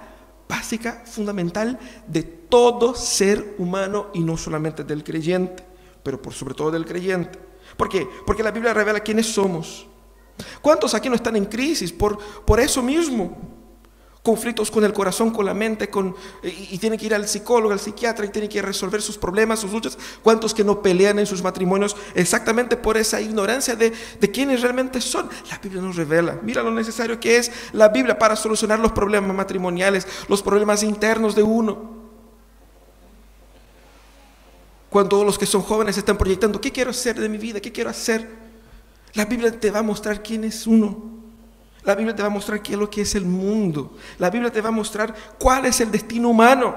básica, 0.49 1.03
fundamental 1.07 1.79
de 2.07 2.23
todo 2.23 2.95
ser 2.95 3.55
humano 3.59 4.09
y 4.13 4.21
no 4.21 4.37
solamente 4.37 4.85
del 4.85 5.03
creyente, 5.03 5.65
pero 6.03 6.21
por 6.21 6.35
sobre 6.35 6.55
todo 6.55 6.71
del 6.71 6.85
creyente. 6.85 7.39
¿Por 7.77 7.89
qué? 7.89 8.07
Porque 8.27 8.43
la 8.43 8.51
Biblia 8.51 8.75
revela 8.75 9.01
quiénes 9.01 9.27
somos. 9.27 9.87
¿Cuántos 10.61 10.95
aquí 10.95 11.09
no 11.09 11.15
están 11.15 11.37
en 11.37 11.47
crisis 11.47 11.93
por, 11.93 12.19
por 12.45 12.61
eso 12.61 12.83
mismo? 12.83 13.62
Conflictos 14.23 14.71
con 14.71 14.85
el 14.85 14.93
corazón, 14.93 15.31
con 15.31 15.45
la 15.45 15.53
mente, 15.53 15.91
con, 15.91 16.15
y, 16.43 16.79
tienen 16.79 16.99
que 16.99 17.07
ir 17.07 17.15
al 17.15 17.27
psicólogo, 17.27 17.73
al 17.73 17.81
psiquiatra, 17.81 18.25
y 18.25 18.29
tienen 18.29 18.49
que 18.49 18.63
resolver 18.63 19.03
sus 19.03 19.19
problemas, 19.19 19.59
sus 19.59 19.73
luchas. 19.73 19.99
¿Cuántos 20.23 20.55
que 20.55 20.63
no 20.63 20.81
pelean 20.81 21.19
en 21.19 21.27
sus 21.27 21.43
matrimonios 21.43 21.97
exactamente 22.15 22.77
por 22.77 22.97
esa 22.97 23.21
ignorancia 23.21 23.75
de, 23.75 23.93
de 24.21 24.31
quiénes 24.31 24.63
realmente 24.63 25.01
son? 25.01 25.29
La 25.51 25.59
Biblia 25.59 25.83
nos 25.83 25.97
revela. 25.97 26.39
Mira 26.43 26.63
lo 26.63 26.71
necesario 26.71 27.19
que 27.19 27.37
es 27.37 27.51
la 27.73 27.89
Biblia 27.89 28.17
para 28.17 28.37
solucionar 28.37 28.79
los 28.79 28.93
problemas 28.93 29.35
matrimoniales, 29.35 30.07
los 30.29 30.41
problemas 30.41 30.85
internos 30.85 31.35
de 31.35 31.43
uno. 31.43 32.03
Cuando 34.89 35.25
los 35.25 35.37
que 35.37 35.47
son 35.47 35.63
jóvenes 35.63 35.99
están 35.99 36.17
proyectando, 36.17 36.61
¿qué 36.61 36.71
quiero 36.71 36.91
hacer 36.91 37.19
de 37.19 37.29
mi 37.29 37.39
vida? 37.39 37.61
¿Qué 37.61 37.73
quiero 37.73 37.91
hacer? 37.91 38.29
La 39.15 39.25
Biblia 39.25 39.51
te 39.59 39.71
va 39.71 39.81
a 39.81 39.83
mostrar 39.83 40.23
quién 40.23 40.45
es 40.45 40.67
uno. 40.67 41.22
La 41.85 41.95
Biblia 41.95 42.15
te 42.15 42.23
va 42.23 42.29
a 42.29 42.31
mostrar 42.31 42.63
qué 42.63 42.73
es 42.73 42.79
lo 42.79 42.89
que 42.89 43.03
es 43.03 43.15
el 43.15 43.25
mundo. 43.25 43.97
La 44.19 44.31
Biblia 44.31 44.53
te 44.53 44.61
va 44.61 44.69
a 44.69 44.73
mostrar 44.73 45.15
cuál 45.39 45.67
es 45.67 45.81
el 45.81 45.91
destino 45.91 46.29
humano. 46.29 46.75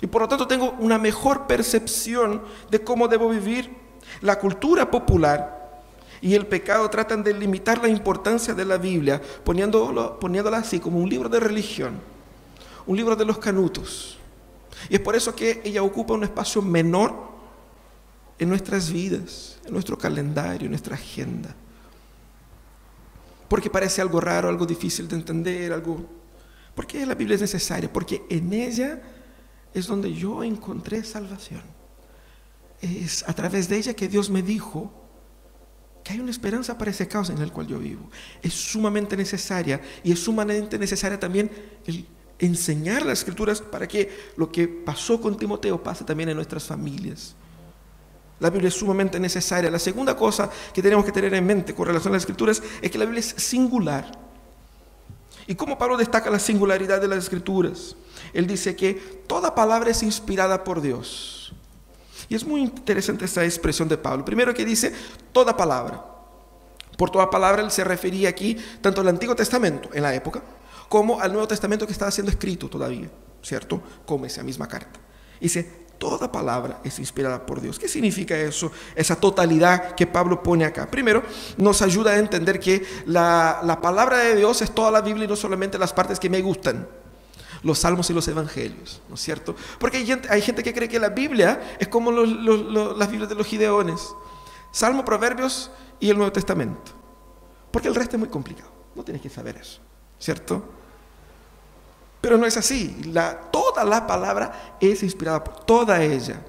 Y 0.00 0.06
por 0.06 0.22
lo 0.22 0.28
tanto 0.28 0.46
tengo 0.46 0.76
una 0.78 0.98
mejor 0.98 1.46
percepción 1.46 2.42
de 2.70 2.82
cómo 2.82 3.08
debo 3.08 3.28
vivir. 3.28 3.70
La 4.20 4.38
cultura 4.38 4.88
popular 4.90 5.82
y 6.20 6.34
el 6.34 6.46
pecado 6.46 6.88
tratan 6.88 7.22
de 7.24 7.34
limitar 7.34 7.82
la 7.82 7.88
importancia 7.88 8.54
de 8.54 8.64
la 8.64 8.78
Biblia 8.78 9.20
poniéndola 9.44 10.58
así 10.58 10.78
como 10.78 10.98
un 10.98 11.08
libro 11.08 11.28
de 11.28 11.40
religión, 11.40 12.00
un 12.86 12.96
libro 12.96 13.16
de 13.16 13.24
los 13.24 13.38
canutos. 13.38 14.16
Y 14.88 14.94
es 14.94 15.00
por 15.00 15.16
eso 15.16 15.34
que 15.34 15.60
ella 15.64 15.82
ocupa 15.82 16.14
un 16.14 16.22
espacio 16.22 16.62
menor 16.62 17.14
en 18.38 18.48
nuestras 18.48 18.92
vidas, 18.92 19.58
en 19.66 19.72
nuestro 19.72 19.98
calendario, 19.98 20.66
en 20.66 20.70
nuestra 20.70 20.94
agenda 20.94 21.54
porque 23.48 23.70
parece 23.70 24.00
algo 24.00 24.20
raro, 24.20 24.48
algo 24.48 24.66
difícil 24.66 25.08
de 25.08 25.16
entender, 25.16 25.72
algo... 25.72 26.18
¿Por 26.74 26.86
qué 26.86 27.04
la 27.04 27.14
Biblia 27.14 27.34
es 27.34 27.40
necesaria? 27.40 27.92
Porque 27.92 28.24
en 28.28 28.52
ella 28.52 29.00
es 29.74 29.86
donde 29.86 30.12
yo 30.12 30.44
encontré 30.44 31.02
salvación. 31.02 31.62
Es 32.80 33.28
a 33.28 33.32
través 33.32 33.68
de 33.68 33.76
ella 33.76 33.94
que 33.94 34.06
Dios 34.06 34.30
me 34.30 34.42
dijo 34.42 34.92
que 36.04 36.12
hay 36.12 36.20
una 36.20 36.30
esperanza 36.30 36.78
para 36.78 36.90
ese 36.90 37.08
caos 37.08 37.30
en 37.30 37.38
el 37.38 37.52
cual 37.52 37.66
yo 37.66 37.78
vivo. 37.78 38.08
Es 38.42 38.54
sumamente 38.54 39.16
necesaria 39.16 39.80
y 40.04 40.12
es 40.12 40.20
sumamente 40.20 40.78
necesaria 40.78 41.18
también 41.18 41.50
enseñar 42.38 43.04
las 43.04 43.18
escrituras 43.18 43.60
para 43.60 43.88
que 43.88 44.10
lo 44.36 44.50
que 44.50 44.68
pasó 44.68 45.20
con 45.20 45.36
Timoteo 45.36 45.82
pase 45.82 46.04
también 46.04 46.28
en 46.28 46.36
nuestras 46.36 46.64
familias. 46.64 47.34
La 48.40 48.50
Biblia 48.50 48.68
es 48.68 48.74
sumamente 48.74 49.18
necesaria. 49.18 49.70
La 49.70 49.78
segunda 49.78 50.16
cosa 50.16 50.50
que 50.72 50.82
tenemos 50.82 51.04
que 51.04 51.12
tener 51.12 51.34
en 51.34 51.44
mente 51.44 51.74
con 51.74 51.86
relación 51.86 52.12
a 52.12 52.16
las 52.16 52.22
escrituras 52.22 52.62
es 52.80 52.90
que 52.90 52.98
la 52.98 53.04
Biblia 53.04 53.20
es 53.20 53.34
singular. 53.36 54.10
¿Y 55.46 55.54
cómo 55.54 55.78
Pablo 55.78 55.96
destaca 55.96 56.30
la 56.30 56.38
singularidad 56.38 57.00
de 57.00 57.08
las 57.08 57.18
escrituras? 57.18 57.96
Él 58.32 58.46
dice 58.46 58.76
que 58.76 58.94
toda 59.26 59.54
palabra 59.54 59.90
es 59.90 60.02
inspirada 60.02 60.62
por 60.62 60.80
Dios. 60.80 61.54
Y 62.28 62.34
es 62.34 62.44
muy 62.44 62.60
interesante 62.60 63.24
esa 63.24 63.44
expresión 63.44 63.88
de 63.88 63.96
Pablo. 63.96 64.24
Primero 64.24 64.52
que 64.52 64.64
dice 64.64 64.92
toda 65.32 65.56
palabra. 65.56 66.04
Por 66.98 67.10
toda 67.10 67.30
palabra 67.30 67.62
él 67.62 67.70
se 67.70 67.84
refería 67.84 68.28
aquí 68.28 68.56
tanto 68.80 69.00
al 69.00 69.08
Antiguo 69.08 69.34
Testamento 69.34 69.88
en 69.94 70.02
la 70.02 70.14
época 70.14 70.42
como 70.88 71.20
al 71.20 71.32
Nuevo 71.32 71.46
Testamento 71.46 71.86
que 71.86 71.92
estaba 71.92 72.10
siendo 72.10 72.32
escrito 72.32 72.68
todavía, 72.68 73.08
¿cierto? 73.42 73.80
Como 74.06 74.26
esa 74.26 74.42
misma 74.42 74.66
carta. 74.66 74.98
Dice, 75.40 75.86
toda 75.98 76.30
palabra 76.30 76.80
es 76.84 76.98
inspirada 76.98 77.44
por 77.44 77.60
Dios. 77.60 77.78
¿Qué 77.78 77.88
significa 77.88 78.36
eso? 78.36 78.70
Esa 78.94 79.16
totalidad 79.16 79.94
que 79.94 80.06
Pablo 80.06 80.42
pone 80.42 80.64
acá. 80.64 80.90
Primero, 80.90 81.22
nos 81.56 81.82
ayuda 81.82 82.12
a 82.12 82.18
entender 82.18 82.60
que 82.60 82.84
la, 83.06 83.60
la 83.64 83.80
palabra 83.80 84.18
de 84.18 84.36
Dios 84.36 84.62
es 84.62 84.74
toda 84.74 84.90
la 84.90 85.00
Biblia 85.00 85.24
y 85.24 85.28
no 85.28 85.36
solamente 85.36 85.78
las 85.78 85.92
partes 85.92 86.18
que 86.18 86.30
me 86.30 86.40
gustan 86.40 86.86
los 87.62 87.80
salmos 87.80 88.08
y 88.10 88.12
los 88.12 88.26
evangelios, 88.28 89.02
¿no 89.08 89.14
es 89.14 89.20
cierto? 89.20 89.54
Porque 89.78 89.98
hay 89.98 90.06
gente, 90.06 90.28
hay 90.30 90.40
gente 90.40 90.62
que 90.62 90.72
cree 90.72 90.88
que 90.88 90.98
la 90.98 91.08
Biblia 91.08 91.76
es 91.78 91.88
como 91.88 92.12
las 92.12 93.10
Biblias 93.10 93.28
de 93.28 93.34
los 93.34 93.46
Gideones, 93.46 94.14
Salmo, 94.70 95.04
Proverbios 95.04 95.70
y 95.98 96.10
el 96.10 96.16
Nuevo 96.16 96.32
Testamento. 96.32 96.92
Porque 97.70 97.88
el 97.88 97.94
resto 97.94 98.16
es 98.16 98.20
muy 98.20 98.28
complicado, 98.28 98.70
no 98.94 99.02
tienes 99.02 99.22
que 99.22 99.28
saber 99.28 99.56
eso, 99.56 99.80
¿cierto? 100.18 100.77
Pero 102.20 102.36
no 102.36 102.46
es 102.46 102.56
así, 102.56 102.96
toda 103.52 103.84
la 103.84 104.06
palabra 104.06 104.76
es 104.80 105.02
inspirada 105.02 105.42
por 105.44 105.64
toda 105.64 106.02
ella. 106.02 106.40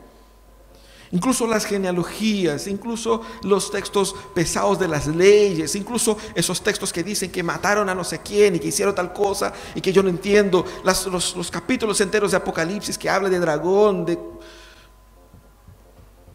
Incluso 1.11 1.47
las 1.47 1.65
genealogías, 1.65 2.67
incluso 2.67 3.21
los 3.43 3.71
textos 3.71 4.15
pesados 4.35 4.77
de 4.77 4.87
las 4.87 5.07
leyes, 5.07 5.75
incluso 5.75 6.17
esos 6.35 6.61
textos 6.61 6.93
que 6.93 7.03
dicen 7.03 7.31
que 7.31 7.41
mataron 7.41 7.89
a 7.89 7.95
no 7.95 8.03
sé 8.03 8.19
quién 8.19 8.55
y 8.55 8.59
que 8.59 8.67
hicieron 8.67 8.93
tal 8.93 9.11
cosa 9.11 9.51
y 9.73 9.81
que 9.81 9.91
yo 9.91 10.03
no 10.03 10.09
entiendo, 10.09 10.65
los, 10.83 11.35
los, 11.35 11.49
capítulos 11.49 11.99
enteros 12.01 12.31
de 12.31 12.37
Apocalipsis 12.37 12.97
que 12.97 13.09
habla 13.09 13.27
de 13.27 13.39
dragón, 13.39 14.05
de, 14.05 14.19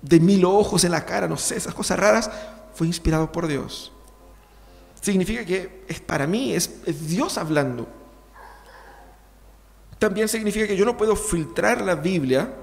de 0.02 0.20
mil 0.20 0.44
ojos 0.44 0.82
en 0.82 0.90
la 0.90 1.04
cara, 1.04 1.28
no 1.28 1.36
sé, 1.36 1.56
esas 1.56 1.74
cosas 1.74 1.98
raras, 1.98 2.30
fue 2.74 2.88
inspirado 2.88 3.30
por 3.30 3.46
Dios. 3.46 3.92
Significa 5.00 5.44
que 5.44 5.84
para 6.04 6.26
mí 6.26 6.52
es 6.52 6.68
Dios 7.06 7.38
hablando. 7.38 8.03
También 9.98 10.28
significa 10.28 10.66
que 10.66 10.76
yo 10.76 10.84
no 10.84 10.96
puedo 10.96 11.16
filtrar 11.16 11.80
la 11.80 11.94
Biblia 11.94 12.54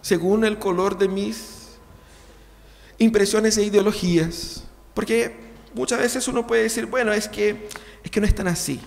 según 0.00 0.44
el 0.44 0.58
color 0.58 0.98
de 0.98 1.08
mis 1.08 1.78
impresiones 2.98 3.56
e 3.58 3.64
ideologías. 3.64 4.64
Porque 4.94 5.34
muchas 5.74 5.98
veces 5.98 6.28
uno 6.28 6.46
puede 6.46 6.64
decir, 6.64 6.86
bueno, 6.86 7.12
es 7.12 7.28
que, 7.28 7.68
es 8.02 8.10
que 8.10 8.20
no 8.20 8.26
es 8.26 8.34
tan 8.34 8.48
así. 8.48 8.80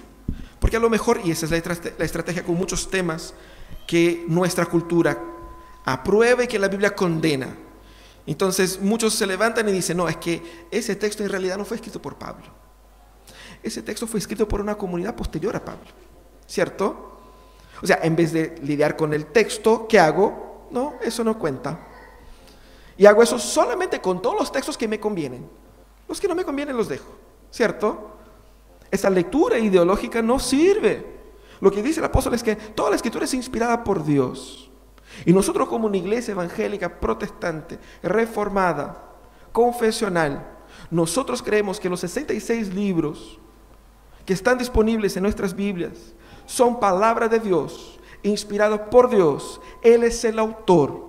Porque 0.60 0.77
a 0.77 0.79
lo 0.79 0.89
mejor, 0.89 1.22
y 1.24 1.32
esa 1.32 1.46
es 1.46 1.51
la 1.51 2.05
estrategia 2.05 2.44
con 2.44 2.55
muchos 2.55 2.89
temas, 2.89 3.33
que 3.85 4.25
nuestra 4.27 4.66
cultura 4.66 5.22
apruebe 5.85 6.48
que 6.48 6.59
la 6.59 6.68
Biblia 6.68 6.96
condena. 6.96 7.55
Entonces 8.25 8.81
muchos 8.81 9.14
se 9.14 9.27
levantan 9.27 9.70
y 9.70 9.72
dicen, 9.72 9.98
no, 9.98 10.09
es 10.09 10.18
que 10.18 10.42
ese 10.72 10.96
texto 10.96 11.24
en 11.24 11.29
realidad 11.29 11.57
no 11.57 11.66
fue 11.66 11.77
escrito 11.77 12.01
por 12.01 12.18
Pablo. 12.18 12.46
Ese 13.61 13.81
texto 13.81 14.07
fue 14.07 14.20
escrito 14.20 14.48
por 14.48 14.61
una 14.61 14.75
comunidad 14.75 15.16
posterior 15.16 15.55
a 15.55 15.64
Pablo, 15.64 15.90
¿cierto? 16.48 17.14
O 17.81 17.88
sea, 17.88 18.00
en 18.01 18.16
vez 18.16 18.31
de 18.31 18.55
lidiar 18.64 18.96
con 18.96 19.14
el 19.14 19.27
texto, 19.27 19.88
¿qué 19.88 20.00
hago? 20.00 20.68
No, 20.72 20.96
eso 21.01 21.24
no 21.24 21.38
cuenta. 21.38 21.79
Y 22.98 23.05
hago 23.05 23.22
eso 23.22 23.38
solamente 23.38 24.00
con 24.00 24.22
todos 24.22 24.40
los 24.40 24.51
textos 24.51 24.77
que 24.77 24.88
me 24.88 25.00
convienen. 25.00 25.50
Los 26.07 26.20
que 26.20 26.27
no 26.27 26.35
me 26.35 26.46
convienen 26.46 26.77
los 26.77 26.88
dejo, 26.88 27.11
¿cierto? 27.51 28.11
Esa 28.92 29.09
lectura 29.09 29.57
ideológica 29.57 30.22
no 30.22 30.40
sirve. 30.40 31.16
Lo 31.59 31.72
que 31.72 31.81
dice 31.81 32.00
el 32.00 32.05
apóstol 32.05 32.33
es 32.33 32.44
que 32.44 32.55
toda 32.55 32.92
la 32.92 32.96
escritura 32.96 33.25
es 33.25 33.33
inspirada 33.33 33.83
por 33.83 34.05
Dios. 34.05 34.70
Y 35.25 35.33
nosotros 35.33 35.68
como 35.68 35.88
una 35.88 35.98
iglesia 35.98 36.33
evangélica 36.33 37.00
protestante, 37.00 37.79
reformada, 38.03 39.03
confesional, 39.51 40.46
nosotros 40.92 41.42
creemos 41.42 41.79
que 41.79 41.90
los 41.90 42.01
66 42.01 42.74
libros 42.74 43.40
que 44.25 44.33
están 44.33 44.57
disponibles 44.57 45.16
en 45.16 45.24
nuestras 45.24 45.55
Biblias 45.55 46.14
son 46.46 46.79
palabra 46.79 47.27
de 47.27 47.40
Dios 47.40 47.96
inspirado 48.29 48.90
por 48.90 49.10
Dios. 49.10 49.62
Él 49.81 50.03
es 50.03 50.24
el 50.25 50.40
autor. 50.40 51.05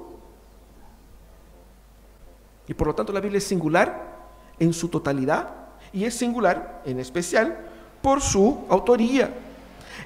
Y 2.69 2.75
por 2.75 2.89
lo 2.89 2.95
tanto 2.95 3.13
la 3.13 3.21
Biblia 3.21 3.39
es 3.39 3.45
singular 3.45 4.17
en 4.59 4.73
su 4.73 4.89
totalidad 4.89 5.51
y 5.93 6.05
es 6.05 6.15
singular 6.15 6.83
en 6.85 6.99
especial 6.99 7.57
por 8.03 8.21
su 8.21 8.65
autoría. 8.69 9.33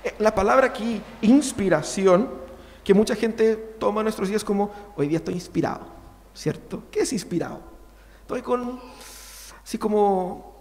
Eh, 0.04 0.14
la 0.18 0.34
palabra 0.34 0.66
aquí, 0.66 1.00
inspiración, 1.22 2.28
que 2.84 2.94
mucha 2.94 3.14
gente 3.14 3.56
toma 3.56 4.02
nuestros 4.02 4.28
días 4.28 4.44
como, 4.44 4.70
hoy 4.96 5.08
día 5.08 5.18
estoy 5.18 5.34
inspirado, 5.34 5.86
¿cierto? 6.34 6.84
¿Qué 6.90 7.00
es 7.00 7.12
inspirado? 7.12 7.60
Estoy 8.22 8.42
con, 8.42 8.80
así 9.62 9.78
como, 9.78 10.54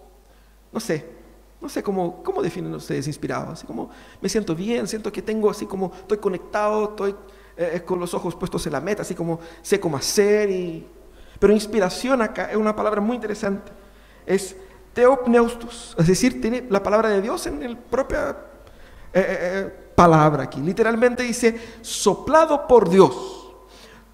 no 0.72 0.80
sé, 0.80 1.19
no 1.60 1.68
sé 1.68 1.82
cómo, 1.82 2.22
cómo 2.22 2.42
definen 2.42 2.74
ustedes 2.74 3.06
inspirados. 3.06 3.50
Así 3.50 3.66
como 3.66 3.90
me 4.20 4.28
siento 4.28 4.54
bien, 4.54 4.88
siento 4.88 5.12
que 5.12 5.20
tengo 5.20 5.50
así 5.50 5.66
como 5.66 5.92
estoy 5.94 6.18
conectado, 6.18 6.90
estoy 6.90 7.10
eh, 7.56 7.72
eh, 7.74 7.82
con 7.82 8.00
los 8.00 8.14
ojos 8.14 8.34
puestos 8.34 8.64
en 8.66 8.72
la 8.72 8.80
meta, 8.80 9.02
así 9.02 9.14
como 9.14 9.40
sé 9.60 9.78
cómo 9.78 9.96
hacer. 9.96 10.50
Y... 10.50 10.86
Pero 11.38 11.52
inspiración 11.52 12.22
acá 12.22 12.50
es 12.50 12.56
una 12.56 12.74
palabra 12.74 13.00
muy 13.00 13.16
interesante. 13.16 13.72
Es 14.24 14.56
teopneustos, 14.94 15.94
es 15.98 16.06
decir, 16.06 16.40
tiene 16.40 16.66
la 16.68 16.82
palabra 16.82 17.10
de 17.10 17.20
Dios 17.20 17.46
en 17.46 17.74
la 17.74 17.78
propia 17.78 18.36
eh, 19.12 19.92
palabra 19.94 20.44
aquí. 20.44 20.60
Literalmente 20.60 21.22
dice 21.22 21.60
soplado 21.82 22.66
por 22.66 22.88
Dios. 22.88 23.36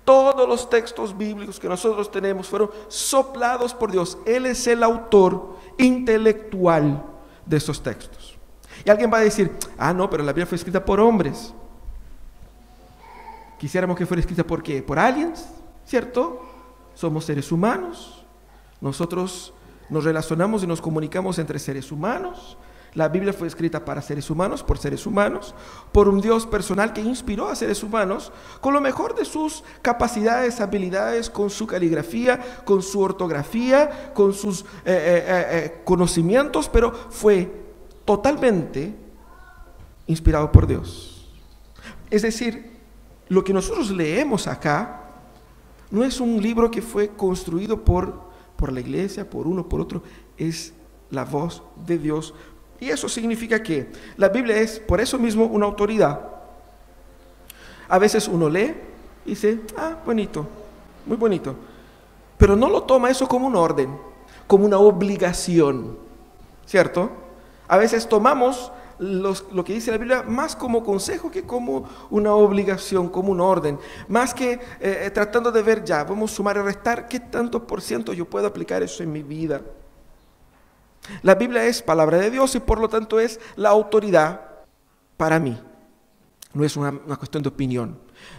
Todos 0.04 0.48
los 0.48 0.70
textos 0.70 1.16
bíblicos 1.16 1.58
que 1.58 1.68
nosotros 1.68 2.10
tenemos 2.10 2.48
fueron 2.48 2.70
soplados 2.88 3.74
por 3.74 3.90
Dios. 3.90 4.18
Él 4.24 4.46
es 4.46 4.66
el 4.68 4.82
autor 4.84 5.56
intelectual 5.78 7.15
de 7.46 7.56
esos 7.56 7.82
textos. 7.82 8.36
Y 8.84 8.90
alguien 8.90 9.10
va 9.12 9.18
a 9.18 9.22
decir, 9.22 9.50
ah, 9.78 9.94
no, 9.94 10.10
pero 10.10 10.22
la 10.22 10.32
Biblia 10.32 10.46
fue 10.46 10.56
escrita 10.56 10.84
por 10.84 11.00
hombres. 11.00 11.54
Quisiéramos 13.58 13.96
que 13.96 14.04
fuera 14.04 14.20
escrita 14.20 14.44
por 14.44 14.62
qué? 14.62 14.82
Por 14.82 14.98
aliens, 14.98 15.46
¿cierto? 15.86 16.42
Somos 16.94 17.24
seres 17.24 17.50
humanos. 17.50 18.24
Nosotros 18.80 19.54
nos 19.88 20.04
relacionamos 20.04 20.62
y 20.62 20.66
nos 20.66 20.80
comunicamos 20.80 21.38
entre 21.38 21.58
seres 21.58 21.90
humanos. 21.90 22.58
La 22.96 23.10
Biblia 23.10 23.34
fue 23.34 23.46
escrita 23.46 23.84
para 23.84 24.00
seres 24.00 24.30
humanos, 24.30 24.62
por 24.62 24.78
seres 24.78 25.04
humanos, 25.04 25.54
por 25.92 26.08
un 26.08 26.22
Dios 26.22 26.46
personal 26.46 26.94
que 26.94 27.02
inspiró 27.02 27.50
a 27.50 27.54
seres 27.54 27.82
humanos 27.82 28.32
con 28.62 28.72
lo 28.72 28.80
mejor 28.80 29.14
de 29.14 29.26
sus 29.26 29.62
capacidades, 29.82 30.62
habilidades, 30.62 31.28
con 31.28 31.50
su 31.50 31.66
caligrafía, 31.66 32.62
con 32.64 32.82
su 32.82 33.00
ortografía, 33.00 34.14
con 34.14 34.32
sus 34.32 34.62
eh, 34.62 34.64
eh, 34.86 35.24
eh, 35.26 35.82
conocimientos, 35.84 36.70
pero 36.70 36.90
fue 37.10 37.66
totalmente 38.06 38.96
inspirado 40.06 40.50
por 40.50 40.66
Dios. 40.66 41.30
Es 42.10 42.22
decir, 42.22 42.78
lo 43.28 43.44
que 43.44 43.52
nosotros 43.52 43.90
leemos 43.90 44.46
acá 44.46 45.02
no 45.90 46.02
es 46.02 46.18
un 46.18 46.40
libro 46.40 46.70
que 46.70 46.80
fue 46.80 47.10
construido 47.10 47.84
por, 47.84 48.22
por 48.56 48.72
la 48.72 48.80
iglesia, 48.80 49.28
por 49.28 49.46
uno, 49.46 49.68
por 49.68 49.82
otro, 49.82 50.02
es 50.38 50.72
la 51.10 51.24
voz 51.24 51.62
de 51.84 51.98
Dios 51.98 52.32
y 52.80 52.90
eso 52.90 53.08
significa 53.08 53.62
que 53.62 53.90
la 54.16 54.28
Biblia 54.28 54.56
es 54.58 54.78
por 54.78 55.00
eso 55.00 55.18
mismo 55.18 55.46
una 55.46 55.66
autoridad. 55.66 56.20
A 57.88 57.98
veces 57.98 58.28
uno 58.28 58.48
lee 58.48 58.74
y 59.24 59.30
dice, 59.30 59.60
ah, 59.76 59.96
bonito, 60.04 60.46
muy 61.06 61.16
bonito. 61.16 61.54
Pero 62.36 62.56
no 62.56 62.68
lo 62.68 62.82
toma 62.82 63.10
eso 63.10 63.26
como 63.26 63.46
un 63.46 63.56
orden, 63.56 63.96
como 64.46 64.66
una 64.66 64.78
obligación, 64.78 65.96
¿cierto? 66.66 67.10
A 67.68 67.76
veces 67.76 68.08
tomamos 68.08 68.72
lo 68.98 69.64
que 69.64 69.74
dice 69.74 69.90
la 69.90 69.98
Biblia 69.98 70.22
más 70.22 70.56
como 70.56 70.82
consejo 70.82 71.30
que 71.30 71.42
como 71.42 71.88
una 72.10 72.34
obligación, 72.34 73.08
como 73.08 73.32
un 73.32 73.40
orden. 73.40 73.78
Más 74.08 74.32
que 74.32 74.52
eh, 74.52 74.60
eh, 74.80 75.10
tratando 75.12 75.52
de 75.52 75.62
ver 75.62 75.84
ya, 75.84 76.04
vamos 76.04 76.32
a 76.32 76.36
sumar 76.36 76.56
y 76.56 76.60
restar, 76.60 77.08
¿qué 77.08 77.20
tanto 77.20 77.66
por 77.66 77.80
ciento 77.80 78.12
yo 78.12 78.24
puedo 78.24 78.46
aplicar 78.46 78.82
eso 78.82 79.02
en 79.02 79.12
mi 79.12 79.22
vida? 79.22 79.60
La 81.22 81.34
Biblia 81.34 81.64
es 81.64 81.82
palabra 81.82 82.18
de 82.18 82.30
Dios 82.30 82.54
y 82.54 82.60
por 82.60 82.80
lo 82.80 82.88
tanto 82.88 83.20
es 83.20 83.40
la 83.56 83.70
autoridad 83.70 84.40
para 85.16 85.38
mí. 85.38 85.58
No 86.52 86.64
es 86.64 86.76
una, 86.76 86.92
cuestión 87.18 87.42
de 87.42 87.50
opinión. 87.50 87.98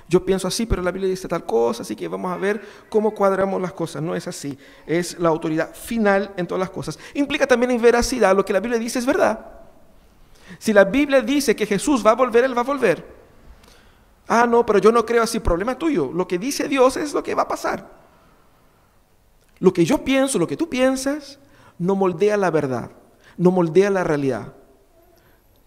Yo 0.09 0.25
pienso 0.25 0.47
así, 0.47 0.65
pero 0.65 0.81
la 0.81 0.91
Biblia 0.91 1.09
dice 1.09 1.27
tal 1.27 1.45
cosa, 1.45 1.83
así 1.83 1.95
que 1.95 2.07
vamos 2.07 2.31
a 2.31 2.37
ver 2.37 2.61
cómo 2.89 3.13
cuadramos 3.13 3.61
las 3.61 3.73
cosas. 3.73 4.01
No 4.01 4.15
es 4.15 4.27
así. 4.27 4.57
Es 4.87 5.19
la 5.19 5.29
autoridad 5.29 5.73
final 5.75 6.33
en 6.35 6.47
todas 6.47 6.59
las 6.59 6.71
cosas. 6.71 6.97
Implica 7.13 7.45
también 7.45 7.71
en 7.71 7.81
veracidad. 7.81 8.35
Lo 8.35 8.43
que 8.43 8.53
la 8.53 8.59
Biblia 8.59 8.79
dice 8.79 8.97
es 8.97 9.05
verdad. 9.05 9.45
Si 10.57 10.73
la 10.73 10.85
Biblia 10.85 11.21
dice 11.21 11.55
que 11.55 11.65
Jesús 11.65 12.03
va 12.05 12.11
a 12.11 12.15
volver, 12.15 12.43
Él 12.43 12.57
va 12.57 12.61
a 12.61 12.65
volver. 12.65 13.05
Ah, 14.27 14.47
no, 14.49 14.65
pero 14.65 14.79
yo 14.79 14.91
no 14.91 15.05
creo 15.05 15.21
así. 15.21 15.39
Problema 15.39 15.77
tuyo. 15.77 16.11
Lo 16.11 16.27
que 16.27 16.39
dice 16.39 16.67
Dios 16.67 16.97
es 16.97 17.13
lo 17.13 17.21
que 17.21 17.35
va 17.35 17.43
a 17.43 17.47
pasar. 17.47 17.87
Lo 19.59 19.71
que 19.71 19.85
yo 19.85 20.03
pienso, 20.03 20.39
lo 20.39 20.47
que 20.47 20.57
tú 20.57 20.69
piensas, 20.69 21.39
no 21.79 21.95
moldea 21.95 22.37
la 22.37 22.51
verdad, 22.51 22.91
no 23.37 23.51
moldea 23.51 23.89
la 23.89 24.03
realidad. 24.03 24.53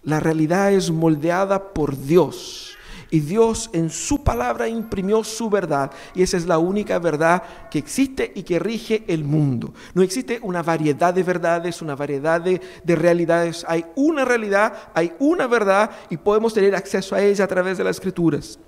La 0.03 0.19
realidad 0.19 0.73
es 0.73 0.91
moldeada 0.91 1.73
por 1.73 1.97
Dios. 1.97 2.77
Y 3.13 3.21
Dios 3.21 3.71
en 3.73 3.91
su 3.91 4.23
palabra 4.23 4.69
imprimió 4.69 5.25
su 5.25 5.51
verdad. 5.51 5.91
Y 6.15 6.23
esa 6.23 6.37
es 6.37 6.47
la 6.47 6.59
única 6.59 6.99
verdad 7.01 7.43
que 7.71 7.79
existe 7.79 8.31
y 8.35 8.45
que 8.45 8.61
rige 8.61 9.05
el 9.09 9.25
mundo. 9.25 9.75
No 9.95 10.03
existe 10.03 10.39
una 10.43 10.63
variedad 10.63 11.13
de 11.13 11.25
verdades, 11.25 11.83
una 11.83 11.97
variedad 11.97 12.41
de, 12.41 12.61
realidades. 12.87 13.65
Hay 13.69 13.85
una 13.97 14.25
realidad, 14.25 14.75
hay 14.95 15.13
una 15.19 15.49
verdad 15.49 15.91
y 16.09 16.17
podemos 16.17 16.55
tener 16.55 16.75
acceso 16.77 17.17
a 17.17 17.21
ella 17.21 17.45
a 17.45 17.49
través 17.49 17.79
de 17.79 17.85
las 17.85 17.97
escrituras. 17.97 18.59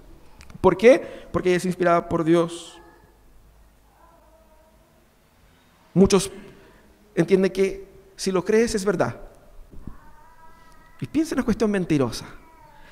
¿Por 0.60 0.76
qué? 0.76 1.26
Porque 1.30 1.50
ella 1.50 1.58
es 1.58 1.64
inspirada 1.64 2.08
por 2.08 2.24
Dios. 2.24 2.80
Muchos 5.94 6.30
entienden 7.14 7.52
que 7.52 7.88
si 8.16 8.30
lo 8.30 8.44
crees 8.44 8.74
es 8.74 8.84
verdad. 8.84 9.20
Y 11.00 11.06
piensa 11.06 11.34
en 11.34 11.40
una 11.40 11.44
cuestión 11.44 11.70
mentirosa. 11.70 12.26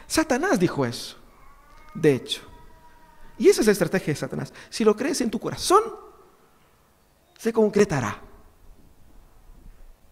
Satanás 0.06 0.58
dijo 0.58 0.84
eso 0.84 1.20
de 1.94 2.14
hecho. 2.14 2.42
Y 3.38 3.48
esa 3.48 3.62
es 3.62 3.66
la 3.66 3.72
estrategia 3.72 4.12
de 4.12 4.20
Satanás. 4.20 4.52
Si 4.68 4.84
lo 4.84 4.94
crees 4.96 5.20
en 5.20 5.30
tu 5.30 5.38
corazón, 5.38 5.82
se 7.38 7.52
concretará. 7.52 8.18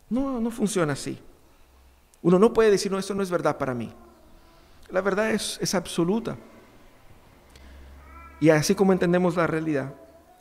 No, 0.08 0.40
no 0.40 0.50
funciona 0.50 0.94
así. 0.94 1.18
Uno 2.22 2.38
no 2.38 2.52
puede 2.52 2.70
decir, 2.70 2.90
no, 2.90 2.98
eso 2.98 3.14
no 3.14 3.22
es 3.22 3.30
verdad 3.30 3.58
para 3.58 3.74
mí. 3.74 3.92
La 4.88 5.02
verdad 5.02 5.30
es, 5.30 5.58
es 5.60 5.74
absoluta. 5.74 6.36
Y 8.40 8.48
así 8.48 8.74
como 8.74 8.92
entendemos 8.92 9.36
la 9.36 9.46
realidad. 9.46 9.94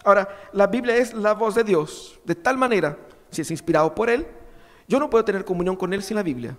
Ahora, 0.06 0.50
la 0.54 0.68
Biblia 0.68 0.96
es 0.96 1.14
la 1.14 1.34
voz 1.34 1.56
de 1.56 1.66
Dios, 1.66 2.20
de 2.24 2.36
tal 2.36 2.58
manera, 2.58 2.98
si 3.30 3.42
es 3.42 3.52
inspirado 3.52 3.94
por 3.94 4.10
Él, 4.10 4.28
yo 4.88 5.00
no 5.00 5.10
puedo 5.10 5.24
tener 5.26 5.44
comunión 5.46 5.76
con 5.76 5.94
Él 5.94 6.02
sin 6.02 6.16
la 6.16 6.24
Biblia. 6.24 6.58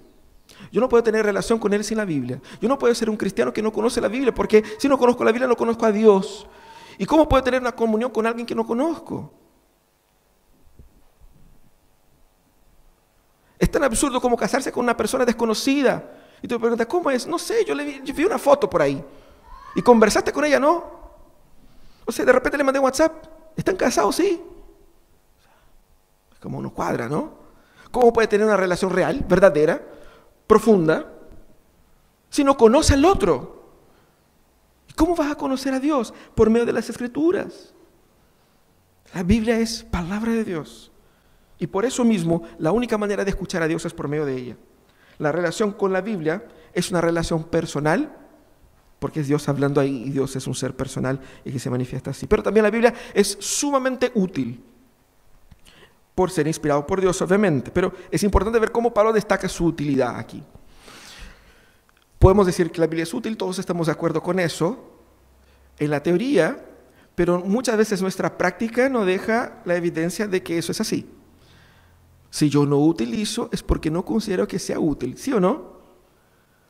Yo 0.72 0.80
no 0.80 0.88
puedo 0.88 1.02
tener 1.02 1.24
relación 1.24 1.58
con 1.58 1.72
Él 1.72 1.84
sin 1.84 1.96
la 1.96 2.04
Biblia. 2.04 2.40
Yo 2.60 2.68
no 2.68 2.78
puedo 2.78 2.94
ser 2.94 3.10
un 3.10 3.16
cristiano 3.16 3.52
que 3.52 3.62
no 3.62 3.72
conoce 3.72 4.00
la 4.00 4.08
Biblia, 4.08 4.34
porque 4.34 4.62
si 4.78 4.88
no 4.88 4.98
conozco 4.98 5.24
la 5.24 5.32
Biblia 5.32 5.48
no 5.48 5.56
conozco 5.56 5.86
a 5.86 5.92
Dios. 5.92 6.46
¿Y 6.98 7.06
cómo 7.06 7.28
puedo 7.28 7.42
tener 7.42 7.60
una 7.60 7.72
comunión 7.72 8.10
con 8.10 8.26
alguien 8.26 8.46
que 8.46 8.54
no 8.54 8.66
conozco? 8.66 9.32
Es 13.58 13.70
tan 13.70 13.82
absurdo 13.84 14.20
como 14.20 14.36
casarse 14.36 14.70
con 14.70 14.84
una 14.84 14.96
persona 14.96 15.24
desconocida. 15.24 16.12
Y 16.42 16.48
tú 16.48 16.54
me 16.54 16.60
preguntas, 16.60 16.86
¿cómo 16.86 17.10
es? 17.10 17.26
No 17.26 17.38
sé, 17.38 17.64
yo, 17.64 17.74
le 17.74 17.84
vi, 17.84 18.12
vi 18.12 18.24
una 18.24 18.38
foto 18.38 18.70
por 18.70 18.82
ahí. 18.82 19.02
¿Y 19.74 19.82
conversaste 19.82 20.32
con 20.32 20.44
ella? 20.44 20.60
No. 20.60 20.84
O 22.04 22.12
sea, 22.12 22.24
de 22.24 22.32
repente 22.32 22.56
le 22.56 22.64
mandé 22.64 22.78
WhatsApp. 22.78 23.12
¿Están 23.56 23.76
casados? 23.76 24.16
Sí. 24.16 24.40
Como 26.40 26.58
uno 26.58 26.72
cuadra, 26.72 27.08
¿no? 27.08 27.38
¿Cómo 27.90 28.12
puede 28.12 28.28
tener 28.28 28.46
una 28.46 28.56
relación 28.56 28.90
real, 28.90 29.24
verdadera? 29.28 29.82
profunda 30.48 31.12
si 32.30 32.42
no 32.42 32.56
conoce 32.56 32.94
al 32.94 33.04
otro. 33.04 33.56
¿Cómo 34.96 35.14
vas 35.14 35.30
a 35.30 35.36
conocer 35.36 35.72
a 35.72 35.78
Dios? 35.78 36.12
Por 36.34 36.50
medio 36.50 36.66
de 36.66 36.72
las 36.72 36.90
escrituras. 36.90 37.72
La 39.14 39.22
Biblia 39.22 39.60
es 39.60 39.84
palabra 39.84 40.32
de 40.32 40.44
Dios. 40.44 40.90
Y 41.58 41.68
por 41.68 41.84
eso 41.84 42.04
mismo, 42.04 42.42
la 42.58 42.72
única 42.72 42.98
manera 42.98 43.24
de 43.24 43.30
escuchar 43.30 43.62
a 43.62 43.68
Dios 43.68 43.84
es 43.84 43.94
por 43.94 44.08
medio 44.08 44.26
de 44.26 44.36
ella. 44.36 44.56
La 45.18 45.30
relación 45.30 45.72
con 45.72 45.92
la 45.92 46.00
Biblia 46.00 46.44
es 46.72 46.90
una 46.90 47.00
relación 47.00 47.44
personal, 47.44 48.16
porque 48.98 49.20
es 49.20 49.28
Dios 49.28 49.48
hablando 49.48 49.80
ahí 49.80 50.04
y 50.06 50.10
Dios 50.10 50.34
es 50.36 50.46
un 50.46 50.54
ser 50.54 50.74
personal 50.74 51.20
y 51.44 51.52
que 51.52 51.58
se 51.58 51.70
manifiesta 51.70 52.10
así. 52.10 52.26
Pero 52.26 52.42
también 52.42 52.64
la 52.64 52.70
Biblia 52.70 52.92
es 53.14 53.38
sumamente 53.40 54.10
útil 54.14 54.62
por 56.18 56.32
ser 56.32 56.48
inspirado 56.48 56.84
por 56.84 57.00
Dios, 57.00 57.22
obviamente. 57.22 57.70
Pero 57.70 57.92
es 58.10 58.24
importante 58.24 58.58
ver 58.58 58.72
cómo 58.72 58.92
Pablo 58.92 59.12
destaca 59.12 59.48
su 59.48 59.66
utilidad 59.66 60.18
aquí. 60.18 60.42
Podemos 62.18 62.44
decir 62.44 62.72
que 62.72 62.80
la 62.80 62.88
Biblia 62.88 63.04
es 63.04 63.14
útil, 63.14 63.36
todos 63.36 63.60
estamos 63.60 63.86
de 63.86 63.92
acuerdo 63.92 64.20
con 64.20 64.40
eso, 64.40 64.98
en 65.78 65.92
la 65.92 66.02
teoría, 66.02 66.66
pero 67.14 67.38
muchas 67.38 67.76
veces 67.76 68.02
nuestra 68.02 68.36
práctica 68.36 68.88
no 68.88 69.04
deja 69.04 69.62
la 69.64 69.76
evidencia 69.76 70.26
de 70.26 70.42
que 70.42 70.58
eso 70.58 70.72
es 70.72 70.80
así. 70.80 71.08
Si 72.30 72.50
yo 72.50 72.66
no 72.66 72.78
utilizo 72.78 73.48
es 73.52 73.62
porque 73.62 73.88
no 73.88 74.04
considero 74.04 74.48
que 74.48 74.58
sea 74.58 74.80
útil, 74.80 75.16
¿sí 75.18 75.32
o 75.32 75.38
no? 75.38 75.78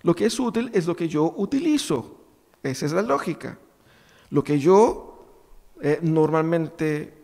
Lo 0.02 0.14
que 0.14 0.26
es 0.26 0.38
útil 0.38 0.70
es 0.74 0.87
lo 0.87 0.94
que 0.94 1.08
yo 1.08 1.32
utilizo. 1.38 2.20
Esa 2.62 2.84
es 2.84 2.92
la 2.92 3.00
lógica. 3.00 3.58
Lo 4.28 4.44
que 4.44 4.58
yo 4.58 5.24
eh, 5.80 6.00
normalmente 6.02 7.17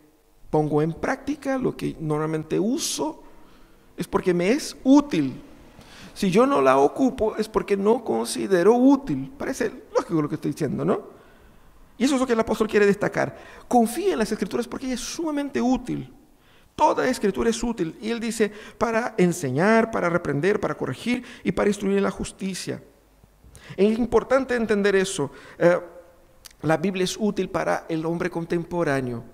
pongo 0.55 0.81
en 0.83 0.93
práctica, 0.93 1.59
lo 1.59 1.77
que 1.77 1.97
normalmente 1.99 2.61
uso, 2.61 3.25
es 3.97 4.07
porque 4.07 4.33
me 4.33 4.53
es 4.53 4.77
útil. 4.85 5.43
Si 6.15 6.31
yo 6.31 6.47
no 6.47 6.63
la 6.63 6.79
ocupo 6.79 7.35
es 7.35 7.49
porque 7.49 7.77
no 7.77 8.05
considero 8.05 8.73
útil. 8.77 9.33
Parece 9.37 9.73
lógico 9.93 10.23
lo 10.23 10.29
que 10.29 10.37
estoy 10.37 10.53
diciendo, 10.53 10.85
¿no? 10.85 11.09
Y 11.99 12.05
eso 12.05 12.15
es 12.15 12.21
lo 12.21 12.27
que 12.29 12.35
el 12.35 12.39
apóstol 12.39 12.69
quiere 12.69 12.87
destacar. 12.87 13.37
Confía 13.67 14.13
en 14.13 14.21
las 14.21 14.31
escrituras 14.31 14.69
porque 14.69 14.87
ella 14.87 14.95
es 14.95 15.01
sumamente 15.01 15.61
útil. 15.61 16.15
Toda 16.77 17.09
escritura 17.09 17.51
es 17.51 17.61
útil. 17.61 17.99
Y 18.01 18.11
él 18.11 18.21
dice, 18.21 18.53
para 18.79 19.17
enseñar, 19.19 19.91
para 19.91 20.09
reprender, 20.09 20.61
para 20.61 20.77
corregir 20.77 21.25
y 21.43 21.51
para 21.51 21.69
instruir 21.69 21.97
en 21.97 22.05
la 22.05 22.13
justicia. 22.13 22.81
Es 23.77 23.99
importante 23.99 24.55
entender 24.55 24.95
eso. 24.95 25.33
Eh, 25.59 25.81
la 26.63 26.77
Biblia 26.77 27.03
es 27.03 27.17
útil 27.19 27.49
para 27.49 27.87
el 27.89 28.07
hombre 28.07 28.31
contemporáneo 28.31 29.34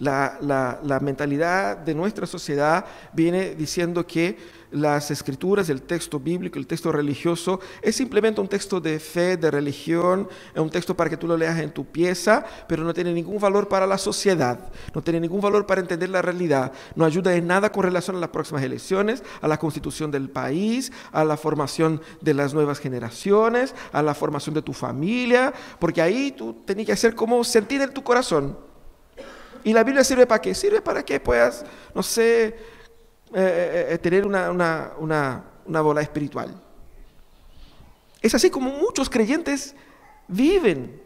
la, 0.00 0.98
mentalidad 1.02 1.76
de 1.76 1.94
nuestra 1.94 2.26
sociedad 2.26 2.84
viene 3.12 3.54
diciendo 3.54 4.06
que 4.06 4.60
las 4.72 5.10
escrituras, 5.10 5.68
el 5.68 5.82
texto 5.82 6.20
bíblico, 6.20 6.58
el 6.58 6.66
texto 6.66 6.92
religioso, 6.92 7.60
es 7.82 7.96
simplemente 7.96 8.40
un 8.40 8.48
texto 8.48 8.80
de 8.80 9.00
fe, 9.00 9.36
de 9.36 9.50
religión, 9.50 10.28
es 10.54 10.60
un 10.60 10.70
texto 10.70 10.96
para 10.96 11.10
que 11.10 11.16
tú 11.16 11.26
lo 11.26 11.36
leas 11.36 11.58
en 11.58 11.72
tu 11.72 11.84
pieza, 11.84 12.44
pero 12.68 12.84
no 12.84 12.94
tiene 12.94 13.12
ningún 13.12 13.40
valor 13.40 13.68
para 13.68 13.86
la 13.86 13.98
sociedad, 13.98 14.70
no 14.94 15.02
tiene 15.02 15.20
ningún 15.20 15.40
valor 15.40 15.66
para 15.66 15.80
entender 15.80 16.08
la 16.08 16.22
realidad, 16.22 16.72
no 16.94 17.04
ayuda 17.04 17.34
en 17.34 17.48
nada 17.48 17.72
con 17.72 17.82
relación 17.82 18.16
a 18.16 18.20
las 18.20 18.30
próximas 18.30 18.62
elecciones, 18.62 19.24
a 19.40 19.48
la 19.48 19.58
constitución 19.58 20.10
del 20.10 20.30
país, 20.30 20.92
a 21.10 21.24
la 21.24 21.36
formación 21.36 22.00
de 22.20 22.34
las 22.34 22.54
nuevas 22.54 22.78
generaciones, 22.78 23.74
a 23.92 24.02
la 24.02 24.14
formación 24.14 24.54
de 24.54 24.62
tu 24.62 24.72
familia, 24.72 25.52
porque 25.80 26.00
ahí 26.00 26.30
tú 26.30 26.62
tenías 26.64 26.86
que 26.86 26.92
hacer 26.92 27.14
como 27.16 27.42
sentir 27.42 27.82
en 27.82 27.92
tu 27.92 28.04
corazón 28.04 28.69
¿Y 29.64 29.72
la 29.72 29.84
Biblia 29.84 30.04
sirve 30.04 30.26
para 30.26 30.40
qué? 30.40 30.54
Sirve 30.54 30.80
para 30.80 31.04
que 31.04 31.20
puedas, 31.20 31.64
no 31.94 32.02
sé, 32.02 32.46
eh, 32.46 32.54
eh, 33.34 33.86
eh, 33.90 33.98
tener 33.98 34.26
una, 34.26 34.92
una 35.00 35.80
bola 35.80 36.00
espiritual. 36.00 36.60
Es 38.20 38.34
así 38.34 38.50
como 38.50 38.70
muchos 38.70 39.08
creyentes 39.08 39.74
viven. 40.28 41.00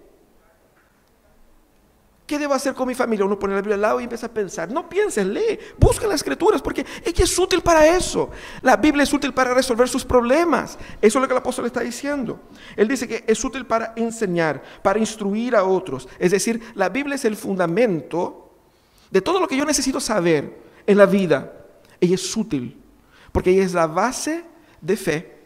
¿Qué 2.27 2.39
debo 2.39 2.55
hacer 2.55 2.73
con 2.73 2.89
mi 2.89 2.95
familia? 2.95 3.27
Uno 3.27 3.39
pone 3.39 3.53
la 3.53 3.61
Biblia 3.61 3.75
al 3.75 3.83
lado 3.83 4.01
y 4.01 4.05
empieza 4.05 4.27
a 4.27 4.31
pensar. 4.31 4.71
No 4.71 4.89
pienses, 4.89 5.27
lee, 5.27 5.59
busca 5.79 6.07
las 6.07 6.17
escrituras, 6.17 6.63
porque 6.63 6.87
ella 7.05 7.25
es 7.25 7.39
útil 7.39 7.61
para 7.61 7.87
eso. 7.87 8.31
La 8.63 8.79
Biblia 8.79 9.03
es 9.03 9.13
útil 9.13 9.35
para 9.35 9.53
resolver 9.53 9.91
sus 9.91 10.07
problemas. 10.07 10.79
Eso 11.03 11.19
es 11.19 11.23
lo 11.23 11.29
que 11.29 11.35
el 11.35 11.39
apóstol 11.39 11.67
está 11.67 11.81
diciendo. 11.81 12.41
Él 12.77 12.89
dice 12.89 13.07
que 13.07 13.25
es 13.27 13.45
útil 13.45 13.67
para 13.67 13.93
enseñar, 13.97 14.63
para 14.83 14.99
instruir 14.99 15.55
a 15.55 15.65
otros. 15.65 16.09
Es 16.19 16.31
decir, 16.31 16.63
la 16.75 16.89
Biblia 16.89 17.17
es 17.17 17.27
el 17.27 17.37
fundamento 17.37 18.44
de 19.15 19.23
todo 19.23 19.39
lo 19.39 19.47
que 19.47 19.57
yo 19.57 19.65
necesito 19.65 20.01
saber 20.01 20.59
en 20.89 20.99
la 20.99 21.07
vida, 21.07 21.53
ella 22.01 22.17
es 22.17 22.37
útil, 22.37 22.83
porque 23.31 23.51
ella 23.51 23.63
es 23.63 23.73
la 23.73 23.87
base 23.87 24.45
de 24.81 24.97
fe. 24.97 25.39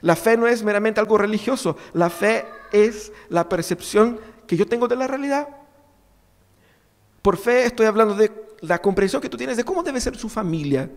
La 0.00 0.16
fe 0.16 0.38
no 0.38 0.46
es 0.46 0.62
meramente 0.62 0.98
algo 0.98 1.18
religioso, 1.18 1.76
la 1.92 2.08
fe 2.08 2.46
es 2.72 3.12
la 3.28 3.46
percepción 3.46 4.18
que 4.46 4.56
yo 4.56 4.66
tengo 4.66 4.88
de 4.88 4.96
la 4.96 5.06
realidad. 5.06 5.48
Por 7.20 7.36
fe 7.36 7.66
estoy 7.66 7.84
hablando 7.84 8.14
de 8.14 8.32
la 8.62 8.80
comprensión 8.80 9.20
que 9.20 9.28
tú 9.28 9.36
tienes 9.36 9.58
de 9.58 9.64
cómo 9.64 9.82
debe 9.82 10.00
ser 10.00 10.16
su 10.16 10.30
familia, 10.30 10.90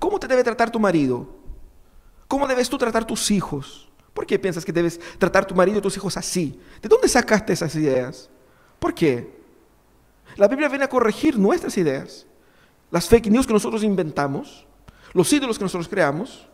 cómo 0.00 0.18
te 0.18 0.26
debe 0.26 0.42
tratar 0.42 0.72
tu 0.72 0.80
marido, 0.80 1.28
cómo 2.26 2.48
debes 2.48 2.68
tú 2.68 2.78
tratar 2.78 3.04
tus 3.04 3.30
hijos. 3.30 3.88
¿Por 4.12 4.26
qué 4.26 4.40
piensas 4.40 4.64
que 4.64 4.72
debes 4.72 4.98
tratar 5.18 5.46
tu 5.46 5.54
marido 5.54 5.78
y 5.78 5.82
tus 5.82 5.96
hijos 5.96 6.16
así? 6.16 6.60
¿De 6.82 6.88
dónde 6.88 7.06
sacaste 7.06 7.52
esas 7.52 7.76
ideas? 7.76 8.28
¿Por 8.80 8.92
qué? 8.92 9.45
La 10.36 10.48
Biblia 10.48 10.68
viene 10.68 10.84
a 10.84 10.88
corregir 10.88 11.38
nuestras 11.38 11.76
ideas, 11.78 12.26
las 12.90 13.08
fake 13.08 13.28
news 13.28 13.46
que 13.46 13.52
nosotros 13.52 13.82
inventamos, 13.82 14.66
los 15.12 15.32
ídolos 15.32 15.58
que 15.58 15.64
nosotros 15.64 15.88
creamos, 15.88 16.46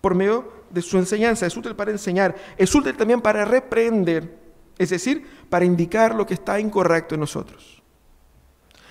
por 0.00 0.14
medio 0.14 0.52
de 0.70 0.82
su 0.82 0.98
enseñanza. 0.98 1.46
Es 1.46 1.56
útil 1.56 1.74
para 1.74 1.90
enseñar, 1.90 2.34
es 2.56 2.74
útil 2.74 2.96
también 2.96 3.20
para 3.20 3.44
reprender, 3.44 4.38
es 4.78 4.90
decir, 4.90 5.26
para 5.48 5.64
indicar 5.64 6.14
lo 6.14 6.26
que 6.26 6.34
está 6.34 6.60
incorrecto 6.60 7.14
en 7.14 7.20
nosotros. 7.20 7.82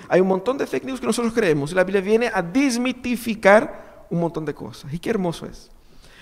Hay 0.09 0.19
un 0.19 0.27
montón 0.27 0.57
de 0.57 0.67
fake 0.67 0.83
news 0.83 0.99
que 0.99 1.05
nosotros 1.05 1.33
creemos 1.33 1.71
y 1.71 1.75
la 1.75 1.83
Biblia 1.83 2.01
viene 2.01 2.31
a 2.33 2.41
desmitificar 2.41 4.05
un 4.09 4.19
montón 4.19 4.43
de 4.43 4.53
cosas. 4.53 4.93
Y 4.93 4.99
qué 4.99 5.09
hermoso 5.09 5.45
es. 5.45 5.71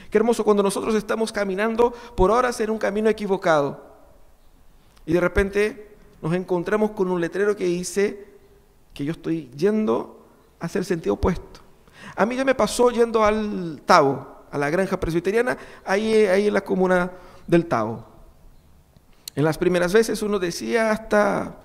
Qué 0.10 0.18
hermoso 0.18 0.44
cuando 0.44 0.62
nosotros 0.62 0.94
estamos 0.94 1.32
caminando 1.32 1.92
por 2.16 2.32
horas 2.32 2.60
en 2.60 2.70
un 2.70 2.78
camino 2.78 3.10
equivocado 3.10 3.92
y 5.06 5.14
de 5.14 5.20
repente 5.20 5.91
nos 6.22 6.34
encontramos 6.34 6.92
con 6.92 7.10
un 7.10 7.20
letrero 7.20 7.56
que 7.56 7.66
dice, 7.66 8.26
que 8.94 9.06
yo 9.06 9.12
estoy 9.12 9.50
yendo 9.58 10.26
hacia 10.60 10.80
el 10.80 10.86
sentido 10.86 11.16
opuesto. 11.16 11.62
A 12.16 12.26
mí 12.26 12.36
ya 12.36 12.46
me 12.46 12.56
pasó 12.56 12.92
yendo 12.92 13.24
al 13.24 13.82
Tavo, 13.86 14.46
a 14.52 14.58
la 14.58 14.70
granja 14.70 15.00
presbiteriana, 15.00 15.58
ahí, 15.86 16.14
en 16.14 16.54
la 16.54 16.62
comuna 16.62 17.12
del 17.48 17.66
Tavo. 17.66 18.06
En 19.36 19.44
las 19.44 19.58
primeras 19.58 19.94
veces 19.94 20.22
uno 20.22 20.40
decía 20.40 20.92
hasta 20.92 21.56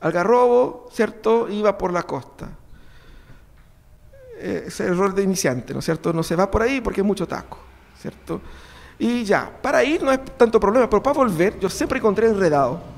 Algarrobo, 0.00 0.88
¿cierto? 0.92 1.48
Iba 1.48 1.78
por 1.78 1.92
la 1.92 2.02
costa. 2.02 2.50
Eh, 4.36 4.64
ese 4.66 4.84
error 4.84 5.14
de 5.14 5.22
iniciante, 5.22 5.72
¿no 5.72 5.78
es 5.78 5.84
cierto? 5.86 6.12
No 6.12 6.22
se 6.22 6.36
va 6.36 6.50
por 6.50 6.62
ahí 6.62 6.80
porque 6.80 7.00
hay 7.00 7.06
mucho 7.06 7.26
taco, 7.26 7.58
¿cierto? 7.98 8.42
Y 8.98 9.24
ya, 9.24 9.50
para 9.62 9.82
ir 9.82 10.02
no 10.02 10.12
es 10.12 10.22
tanto 10.36 10.60
problema, 10.60 10.88
pero 10.88 11.02
para 11.02 11.16
volver 11.16 11.58
yo 11.58 11.68
siempre 11.68 11.98
encontré 11.98 12.28
enredado. 12.28 12.93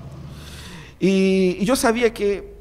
Y, 0.99 1.65
yo 1.65 1.77
sabía 1.77 2.13
que, 2.13 2.57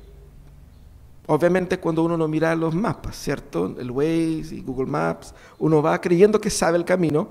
obviamente 1.28 1.80
cuando 1.80 2.04
uno 2.04 2.18
no 2.18 2.28
mira 2.28 2.56
los 2.56 2.76
mapas, 2.76 3.16
¿cierto? 3.16 3.76
El 3.80 3.92
Waze 3.92 4.56
y 4.56 4.62
Google 4.62 4.88
Maps, 4.88 5.34
uno 5.60 5.82
va 5.82 6.00
creyendo 6.02 6.40
que 6.40 6.50
sabe 6.50 6.78
el 6.78 6.86
camino 6.86 7.30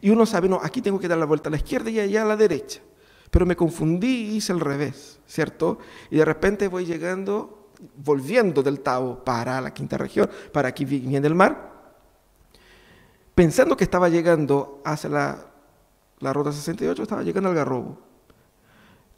y 0.00 0.10
uno 0.10 0.26
sabe, 0.26 0.48
no, 0.48 0.60
aquí 0.62 0.80
tengo 0.80 0.98
que 0.98 1.08
dar 1.08 1.18
la 1.18 1.26
vuelta 1.26 1.48
a 1.48 1.52
la 1.52 1.58
izquierda 1.58 1.90
y 1.90 2.00
allá 2.00 2.22
a 2.22 2.26
la 2.26 2.36
derecha. 2.36 2.80
Pero 3.30 3.44
me 3.44 3.56
confundí 3.56 4.30
y 4.30 4.36
hice 4.36 4.52
el 4.52 4.60
revés, 4.60 5.20
¿cierto? 5.26 5.78
Y 6.10 6.16
de 6.16 6.24
repente 6.24 6.68
voy 6.68 6.86
llegando, 6.86 7.70
volviendo 7.96 8.62
del 8.62 8.80
Tavo 8.80 9.22
para 9.22 9.60
la 9.60 9.74
quinta 9.74 9.98
región, 9.98 10.30
para 10.52 10.68
aquí 10.68 10.84
Viña 10.84 11.20
del 11.20 11.34
Mar, 11.34 11.72
pensando 13.34 13.76
que 13.76 13.84
estaba 13.84 14.08
llegando 14.08 14.80
hacia 14.84 15.10
la, 15.10 15.46
la 16.20 16.32
ruta 16.32 16.52
68, 16.52 17.02
estaba 17.02 17.22
llegando 17.22 17.50
al 17.50 17.54
Garrobo. 17.54 18.07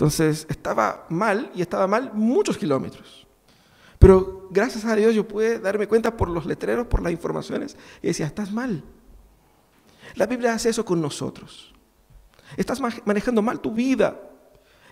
Entonces 0.00 0.46
estaba 0.48 1.04
mal 1.10 1.52
y 1.54 1.60
estaba 1.60 1.86
mal 1.86 2.12
muchos 2.14 2.56
kilómetros. 2.56 3.26
Pero 3.98 4.48
gracias 4.50 4.86
a 4.86 4.96
Dios 4.96 5.14
yo 5.14 5.28
pude 5.28 5.58
darme 5.58 5.86
cuenta 5.86 6.16
por 6.16 6.30
los 6.30 6.46
letreros, 6.46 6.86
por 6.86 7.02
las 7.02 7.12
informaciones, 7.12 7.76
y 8.00 8.06
decía, 8.06 8.24
estás 8.24 8.50
mal. 8.50 8.82
La 10.14 10.24
Biblia 10.24 10.54
hace 10.54 10.70
eso 10.70 10.86
con 10.86 11.02
nosotros. 11.02 11.74
Estás 12.56 12.80
manejando 13.04 13.42
mal 13.42 13.60
tu 13.60 13.72
vida. 13.72 14.18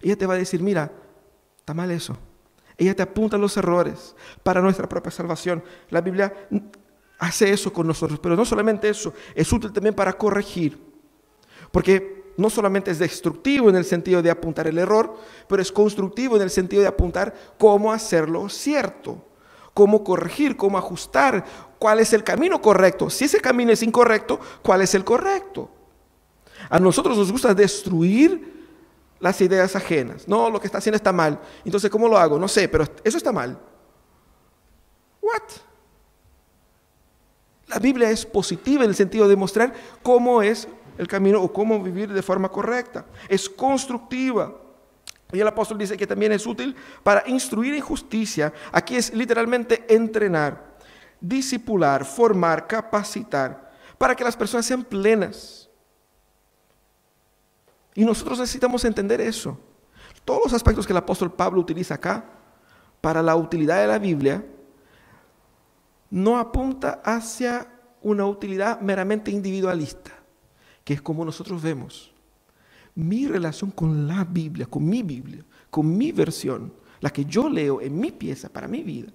Ella 0.02 0.18
te 0.18 0.26
va 0.26 0.34
a 0.34 0.36
decir, 0.36 0.62
mira, 0.62 0.92
está 1.56 1.72
mal 1.72 1.90
eso. 1.90 2.14
Ella 2.76 2.94
te 2.94 3.02
apunta 3.02 3.38
los 3.38 3.56
errores 3.56 4.14
para 4.42 4.60
nuestra 4.60 4.86
propia 4.86 5.10
salvación. 5.10 5.64
La 5.88 6.02
Biblia 6.02 6.34
hace 7.18 7.50
eso 7.50 7.72
con 7.72 7.86
nosotros, 7.86 8.20
pero 8.20 8.36
no 8.36 8.44
solamente 8.44 8.90
eso, 8.90 9.14
es 9.34 9.50
útil 9.50 9.72
también 9.72 9.94
para 9.94 10.12
corregir. 10.12 10.78
Porque 11.72 12.17
no 12.38 12.48
solamente 12.48 12.92
es 12.92 13.00
destructivo 13.00 13.68
en 13.68 13.74
el 13.74 13.84
sentido 13.84 14.22
de 14.22 14.30
apuntar 14.30 14.68
el 14.68 14.78
error, 14.78 15.16
pero 15.48 15.60
es 15.60 15.72
constructivo 15.72 16.36
en 16.36 16.42
el 16.42 16.50
sentido 16.50 16.82
de 16.82 16.88
apuntar 16.88 17.34
cómo 17.58 17.92
hacerlo 17.92 18.48
cierto, 18.48 19.24
cómo 19.74 20.04
corregir, 20.04 20.56
cómo 20.56 20.78
ajustar, 20.78 21.44
cuál 21.80 21.98
es 21.98 22.12
el 22.12 22.22
camino 22.22 22.62
correcto. 22.62 23.10
Si 23.10 23.24
ese 23.24 23.40
camino 23.40 23.72
es 23.72 23.82
incorrecto, 23.82 24.38
¿cuál 24.62 24.82
es 24.82 24.94
el 24.94 25.04
correcto? 25.04 25.68
A 26.70 26.78
nosotros 26.78 27.18
nos 27.18 27.32
gusta 27.32 27.52
destruir 27.54 28.68
las 29.18 29.40
ideas 29.40 29.74
ajenas. 29.74 30.28
No, 30.28 30.48
lo 30.48 30.60
que 30.60 30.68
está 30.68 30.78
haciendo 30.78 30.96
está 30.96 31.12
mal. 31.12 31.40
Entonces, 31.64 31.90
¿cómo 31.90 32.08
lo 32.08 32.16
hago? 32.16 32.38
No 32.38 32.46
sé, 32.46 32.68
pero 32.68 32.84
eso 33.02 33.18
está 33.18 33.32
mal. 33.32 33.58
What? 35.20 35.42
La 37.66 37.80
Biblia 37.80 38.10
es 38.10 38.24
positiva 38.24 38.84
en 38.84 38.90
el 38.90 38.96
sentido 38.96 39.26
de 39.26 39.34
mostrar 39.34 39.74
cómo 40.04 40.40
es 40.40 40.68
el 40.98 41.08
camino 41.08 41.40
o 41.40 41.52
cómo 41.52 41.82
vivir 41.82 42.12
de 42.12 42.22
forma 42.22 42.50
correcta. 42.50 43.06
Es 43.28 43.48
constructiva. 43.48 44.54
Y 45.32 45.40
el 45.40 45.48
apóstol 45.48 45.78
dice 45.78 45.96
que 45.96 46.06
también 46.06 46.32
es 46.32 46.46
útil 46.46 46.74
para 47.02 47.22
instruir 47.26 47.74
en 47.74 47.80
justicia. 47.80 48.52
Aquí 48.72 48.96
es 48.96 49.14
literalmente 49.14 49.84
entrenar, 49.88 50.76
disipular, 51.20 52.04
formar, 52.04 52.66
capacitar, 52.66 53.70
para 53.96 54.14
que 54.14 54.24
las 54.24 54.36
personas 54.36 54.66
sean 54.66 54.84
plenas 54.84 55.68
y 57.98 58.04
nosotros 58.04 58.38
necesitamos 58.38 58.84
entender 58.84 59.20
eso. 59.20 59.58
Todos 60.24 60.44
los 60.44 60.52
aspectos 60.52 60.86
que 60.86 60.92
el 60.92 60.98
apóstol 60.98 61.32
Pablo 61.32 61.60
utiliza 61.60 61.94
acá 61.94 62.24
para 63.00 63.22
la 63.22 63.34
utilidad 63.34 63.80
de 63.80 63.88
la 63.88 63.98
Biblia 63.98 64.46
no 66.08 66.38
apunta 66.38 67.02
hacia 67.04 67.66
una 68.00 68.24
utilidad 68.24 68.80
meramente 68.80 69.32
individualista, 69.32 70.12
que 70.88 70.94
es 70.94 71.02
como 71.02 71.22
nosotros 71.22 71.60
vemos. 71.60 72.10
Mi 72.94 73.26
relación 73.26 73.70
con 73.70 74.08
la 74.08 74.24
Biblia, 74.24 74.64
con 74.64 74.88
mi 74.88 75.02
Biblia, 75.02 75.44
con 75.68 75.98
mi 75.98 76.12
versión, 76.12 76.72
la 77.00 77.10
que 77.10 77.26
yo 77.26 77.46
leo 77.50 77.82
en 77.82 78.00
mi 78.00 78.10
pieza 78.10 78.48
para 78.48 78.66
mi 78.68 78.82
vida, 78.82 79.12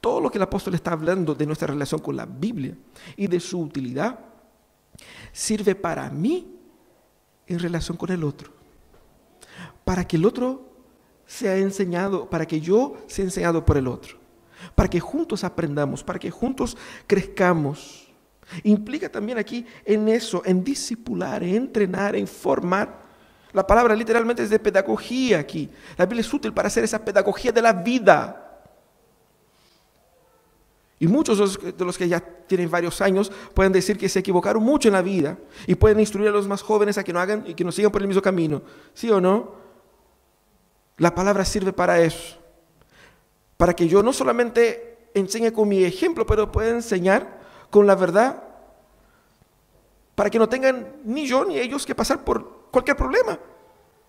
todo 0.00 0.20
lo 0.20 0.32
que 0.32 0.38
el 0.38 0.42
apóstol 0.42 0.74
está 0.74 0.90
hablando 0.90 1.32
de 1.32 1.46
nuestra 1.46 1.68
relación 1.68 2.00
con 2.00 2.16
la 2.16 2.26
Biblia 2.26 2.76
y 3.16 3.28
de 3.28 3.38
su 3.38 3.60
utilidad, 3.60 4.18
sirve 5.30 5.76
para 5.76 6.10
mí 6.10 6.56
en 7.46 7.60
relación 7.60 7.96
con 7.96 8.10
el 8.10 8.24
otro. 8.24 8.50
Para 9.84 10.04
que 10.04 10.16
el 10.16 10.24
otro 10.24 10.72
sea 11.24 11.56
enseñado, 11.56 12.28
para 12.28 12.46
que 12.46 12.60
yo 12.60 12.96
sea 13.06 13.24
enseñado 13.24 13.64
por 13.64 13.76
el 13.76 13.86
otro. 13.86 14.18
Para 14.74 14.90
que 14.90 14.98
juntos 14.98 15.44
aprendamos, 15.44 16.02
para 16.02 16.18
que 16.18 16.32
juntos 16.32 16.76
crezcamos. 17.06 18.01
Implica 18.64 19.08
también 19.08 19.38
aquí 19.38 19.66
en 19.84 20.08
eso, 20.08 20.42
en 20.44 20.62
discipular, 20.62 21.42
en 21.42 21.54
entrenar, 21.54 22.16
en 22.16 22.26
formar. 22.26 23.02
La 23.52 23.66
palabra 23.66 23.94
literalmente 23.94 24.42
es 24.42 24.50
de 24.50 24.58
pedagogía 24.58 25.38
aquí. 25.38 25.68
La 25.96 26.06
Biblia 26.06 26.22
es 26.22 26.32
útil 26.32 26.52
para 26.52 26.68
hacer 26.68 26.84
esa 26.84 27.04
pedagogía 27.04 27.52
de 27.52 27.62
la 27.62 27.72
vida. 27.72 28.38
Y 30.98 31.08
muchos 31.08 31.60
de 31.60 31.84
los 31.84 31.98
que 31.98 32.08
ya 32.08 32.20
tienen 32.20 32.70
varios 32.70 33.00
años 33.00 33.32
pueden 33.54 33.72
decir 33.72 33.98
que 33.98 34.08
se 34.08 34.20
equivocaron 34.20 34.62
mucho 34.62 34.88
en 34.88 34.94
la 34.94 35.02
vida 35.02 35.36
y 35.66 35.74
pueden 35.74 35.98
instruir 35.98 36.28
a 36.28 36.32
los 36.32 36.46
más 36.46 36.62
jóvenes 36.62 36.96
a 36.96 37.02
que 37.02 37.12
no 37.12 37.18
hagan 37.18 37.44
y 37.44 37.54
que 37.54 37.64
no 37.64 37.72
sigan 37.72 37.90
por 37.90 38.02
el 38.02 38.06
mismo 38.06 38.22
camino. 38.22 38.62
¿Sí 38.94 39.10
o 39.10 39.20
no? 39.20 39.56
La 40.98 41.12
palabra 41.12 41.44
sirve 41.44 41.72
para 41.72 42.00
eso. 42.00 42.38
Para 43.56 43.74
que 43.74 43.88
yo 43.88 44.02
no 44.02 44.12
solamente 44.12 45.08
enseñe 45.12 45.50
con 45.52 45.68
mi 45.68 45.82
ejemplo, 45.82 46.24
pero 46.24 46.52
pueda 46.52 46.70
enseñar 46.70 47.41
con 47.72 47.86
la 47.86 47.94
verdad. 47.94 48.44
Para 50.14 50.28
que 50.28 50.38
no 50.38 50.46
tengan 50.46 51.00
ni 51.04 51.26
yo 51.26 51.44
ni 51.46 51.58
ellos 51.58 51.86
que 51.86 51.94
pasar 51.94 52.22
por 52.22 52.68
cualquier 52.70 52.98
problema 52.98 53.38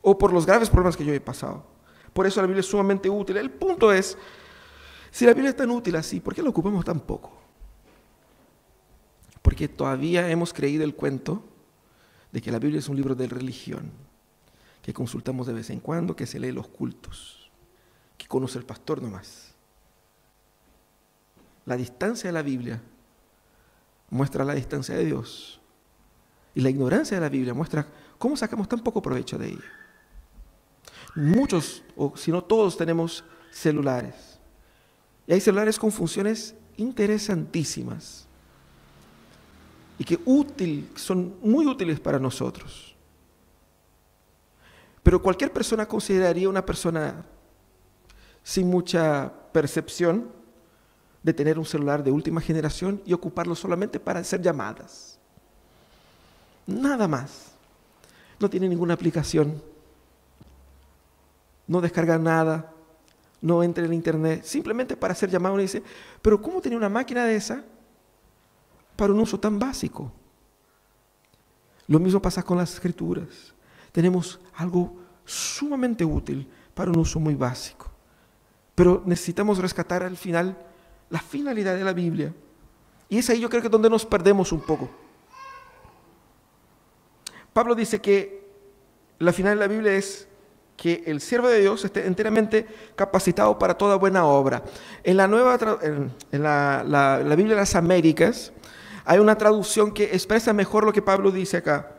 o 0.01 0.17
por 0.17 0.33
los 0.33 0.45
graves 0.45 0.69
problemas 0.69 0.97
que 0.97 1.05
yo 1.05 1.13
he 1.13 1.21
pasado. 1.21 1.63
Por 2.11 2.27
eso 2.27 2.41
la 2.41 2.45
Biblia 2.45 2.59
es 2.59 2.67
sumamente 2.67 3.09
útil. 3.09 3.37
El 3.37 3.49
punto 3.49 3.91
es 3.91 4.17
si 5.09 5.25
la 5.25 5.33
Biblia 5.33 5.51
es 5.51 5.55
tan 5.55 5.71
útil 5.71 5.95
así, 5.95 6.19
¿por 6.19 6.35
qué 6.35 6.43
la 6.43 6.49
ocupamos 6.49 6.83
tan 6.83 6.99
poco? 6.99 7.31
Porque 9.41 9.69
todavía 9.69 10.29
hemos 10.29 10.51
creído 10.51 10.83
el 10.83 10.93
cuento 10.93 11.41
de 12.33 12.41
que 12.41 12.51
la 12.51 12.59
Biblia 12.59 12.79
es 12.79 12.89
un 12.89 12.97
libro 12.97 13.15
de 13.15 13.27
religión, 13.27 13.91
que 14.81 14.93
consultamos 14.93 15.47
de 15.47 15.53
vez 15.53 15.69
en 15.69 15.79
cuando, 15.79 16.17
que 16.17 16.27
se 16.27 16.37
lee 16.37 16.51
los 16.51 16.67
cultos, 16.67 17.49
que 18.17 18.27
conoce 18.27 18.59
el 18.59 18.65
pastor 18.65 19.01
nomás. 19.01 19.53
La 21.65 21.77
distancia 21.77 22.27
de 22.27 22.33
la 22.33 22.41
Biblia 22.41 22.81
muestra 24.13 24.45
la 24.45 24.53
distancia 24.53 24.95
de 24.95 25.05
Dios. 25.05 25.59
Y 26.55 26.61
la 26.61 26.69
ignorancia 26.69 27.17
de 27.17 27.21
la 27.21 27.29
Biblia 27.29 27.53
muestra 27.53 27.87
cómo 28.17 28.37
sacamos 28.37 28.69
tan 28.69 28.79
poco 28.79 29.01
provecho 29.01 29.37
de 29.37 29.49
ella. 29.49 29.71
Muchos, 31.15 31.83
o 31.95 32.15
si 32.15 32.31
no 32.31 32.43
todos, 32.43 32.77
tenemos 32.77 33.23
celulares. 33.51 34.39
Y 35.27 35.33
hay 35.33 35.41
celulares 35.41 35.79
con 35.79 35.91
funciones 35.91 36.55
interesantísimas 36.77 38.27
y 39.97 40.03
que 40.03 40.19
útil, 40.25 40.89
son 40.95 41.35
muy 41.41 41.65
útiles 41.65 41.99
para 41.99 42.19
nosotros. 42.19 42.95
Pero 45.01 45.21
cualquier 45.21 45.51
persona 45.51 45.87
consideraría 45.87 46.49
una 46.49 46.65
persona 46.65 47.25
sin 48.43 48.69
mucha 48.69 49.31
percepción 49.51 50.42
de 51.23 51.33
tener 51.33 51.57
un 51.57 51.65
celular 51.65 52.03
de 52.03 52.11
última 52.11 52.41
generación 52.41 53.01
y 53.05 53.13
ocuparlo 53.13 53.55
solamente 53.55 53.99
para 53.99 54.19
hacer 54.19 54.41
llamadas. 54.41 55.17
Nada 56.67 57.07
más. 57.07 57.51
No 58.39 58.49
tiene 58.49 58.67
ninguna 58.67 58.93
aplicación. 58.93 59.61
No 61.65 61.81
descarga 61.81 62.17
nada 62.17 62.73
no 63.43 63.61
entre 63.61 63.85
en 63.85 63.93
internet, 63.93 64.45
simplemente 64.45 64.95
para 64.95 65.11
hacer 65.11 65.29
llamado. 65.29 65.55
Uno 65.55 65.61
dice, 65.61 65.83
pero 66.21 66.41
¿cómo 66.41 66.61
tenía 66.61 66.77
una 66.77 66.87
máquina 66.87 67.25
de 67.25 67.35
esa 67.35 67.61
para 68.95 69.11
un 69.11 69.19
uso 69.19 69.37
tan 69.37 69.59
básico? 69.59 70.13
Lo 71.87 71.99
mismo 71.99 72.21
pasa 72.21 72.41
con 72.41 72.57
las 72.57 72.73
escrituras. 72.73 73.53
Tenemos 73.91 74.39
algo 74.55 74.95
sumamente 75.25 76.05
útil 76.05 76.49
para 76.73 76.89
un 76.89 76.97
uso 76.97 77.19
muy 77.19 77.35
básico. 77.35 77.91
Pero 78.75 79.03
necesitamos 79.05 79.57
rescatar 79.57 80.03
al 80.03 80.15
final 80.15 80.57
la 81.13 81.19
finalidad 81.19 81.75
de 81.75 81.83
la 81.83 81.93
Biblia. 81.93 82.33
Y 83.07 83.19
es 83.19 83.29
ahí 83.29 83.39
yo 83.39 83.47
creo 83.47 83.61
que 83.61 83.69
donde 83.69 83.87
nos 83.87 84.03
perdemos 84.03 84.51
un 84.51 84.61
poco. 84.61 84.89
Pablo 87.53 87.75
dice 87.75 88.01
que 88.01 88.49
la 89.19 89.31
final 89.31 89.53
de 89.53 89.59
la 89.59 89.67
Biblia 89.67 89.93
es 89.93 90.27
que 90.75 91.03
el 91.05 91.21
siervo 91.21 91.49
de 91.49 91.61
Dios 91.61 91.85
esté 91.85 92.07
enteramente 92.07 92.65
capacitado 92.95 93.59
para 93.59 93.75
toda 93.75 93.95
buena 93.95 94.25
obra. 94.25 94.63
En 95.03 95.17
la 95.17 95.27
nueva 95.27 95.59
en, 95.83 96.41
la, 96.41 96.83
la, 96.83 97.35
Biblia 97.35 97.53
de 97.53 97.61
las 97.61 97.75
Américas 97.75 98.51
hay 99.05 99.19
una 99.19 99.37
traducción 99.37 99.93
que 99.93 100.05
expresa 100.05 100.51
mejor 100.51 100.83
lo 100.83 100.93
que 100.93 101.03
Pablo 101.03 101.29
dice 101.29 101.57
acá. 101.57 101.91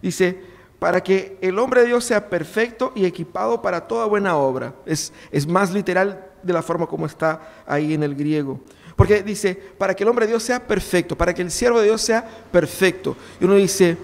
Dice, 0.00 0.40
para 0.78 1.02
que 1.02 1.38
el 1.40 1.58
hombre 1.58 1.80
de 1.80 1.88
Dios 1.88 2.04
sea 2.04 2.30
perfecto 2.30 2.92
y 2.94 3.04
equipado 3.04 3.62
para 3.62 3.88
toda 3.88 4.06
buena 4.06 4.36
obra. 4.36 4.76
Es, 4.86 5.12
es 5.32 5.48
más 5.48 5.72
literal 5.72 6.29
de 6.42 6.52
la 6.52 6.62
forma 6.62 6.86
como 6.86 7.06
está 7.06 7.62
ahí 7.66 7.94
en 7.94 8.02
el 8.02 8.14
griego. 8.14 8.60
Porque 8.96 9.22
dice, 9.22 9.54
para 9.78 9.94
que 9.94 10.02
el 10.02 10.10
hombre 10.10 10.26
de 10.26 10.32
Dios 10.32 10.42
sea 10.42 10.66
perfecto, 10.66 11.16
para 11.16 11.32
que 11.32 11.42
el 11.42 11.50
siervo 11.50 11.78
de 11.78 11.86
Dios 11.86 12.00
sea 12.00 12.26
perfecto. 12.52 13.16
Y 13.40 13.44
uno 13.44 13.54
dice, 13.54 13.96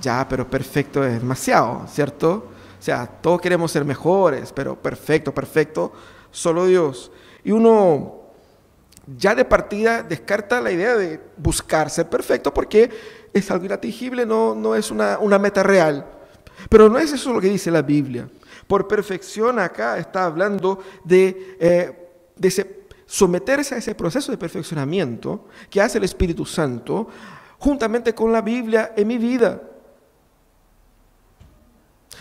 ya, 0.00 0.26
pero 0.28 0.48
perfecto 0.48 1.04
es 1.04 1.20
demasiado, 1.20 1.86
¿cierto? 1.88 2.48
O 2.78 2.82
sea, 2.82 3.06
todos 3.06 3.40
queremos 3.40 3.70
ser 3.70 3.84
mejores, 3.84 4.52
pero 4.52 4.74
perfecto, 4.74 5.32
perfecto, 5.32 5.92
solo 6.30 6.66
Dios. 6.66 7.12
Y 7.44 7.52
uno 7.52 8.22
ya 9.06 9.34
de 9.34 9.44
partida 9.44 10.02
descarta 10.02 10.60
la 10.60 10.70
idea 10.70 10.96
de 10.96 11.20
buscar 11.36 11.90
ser 11.90 12.08
perfecto 12.08 12.52
porque 12.52 12.90
es 13.32 13.50
algo 13.50 13.64
inatingible, 13.64 14.26
no, 14.26 14.54
no 14.54 14.74
es 14.74 14.90
una, 14.90 15.18
meta 15.38 15.62
real. 15.62 16.06
Pero 16.68 16.88
no 16.88 16.98
es 16.98 17.12
eso 17.12 17.32
lo 17.32 17.40
que 17.40 17.48
dice 17.48 17.70
la 17.70 17.82
Biblia. 17.82 18.28
Por 18.66 18.88
perfección 18.88 19.58
acá 19.58 19.98
está 19.98 20.24
hablando 20.24 20.82
de, 21.04 21.56
eh, 21.60 22.78
someterse 23.06 23.74
a 23.74 23.78
ese 23.78 23.94
proceso 23.94 24.32
de 24.32 24.38
perfeccionamiento 24.38 25.46
que 25.68 25.80
hace 25.80 25.98
el 25.98 26.04
Espíritu 26.04 26.46
Santo 26.46 27.08
juntamente 27.58 28.14
con 28.14 28.32
la 28.32 28.40
Biblia 28.40 28.92
en 28.96 29.06
mi 29.06 29.18
vida. 29.18 29.62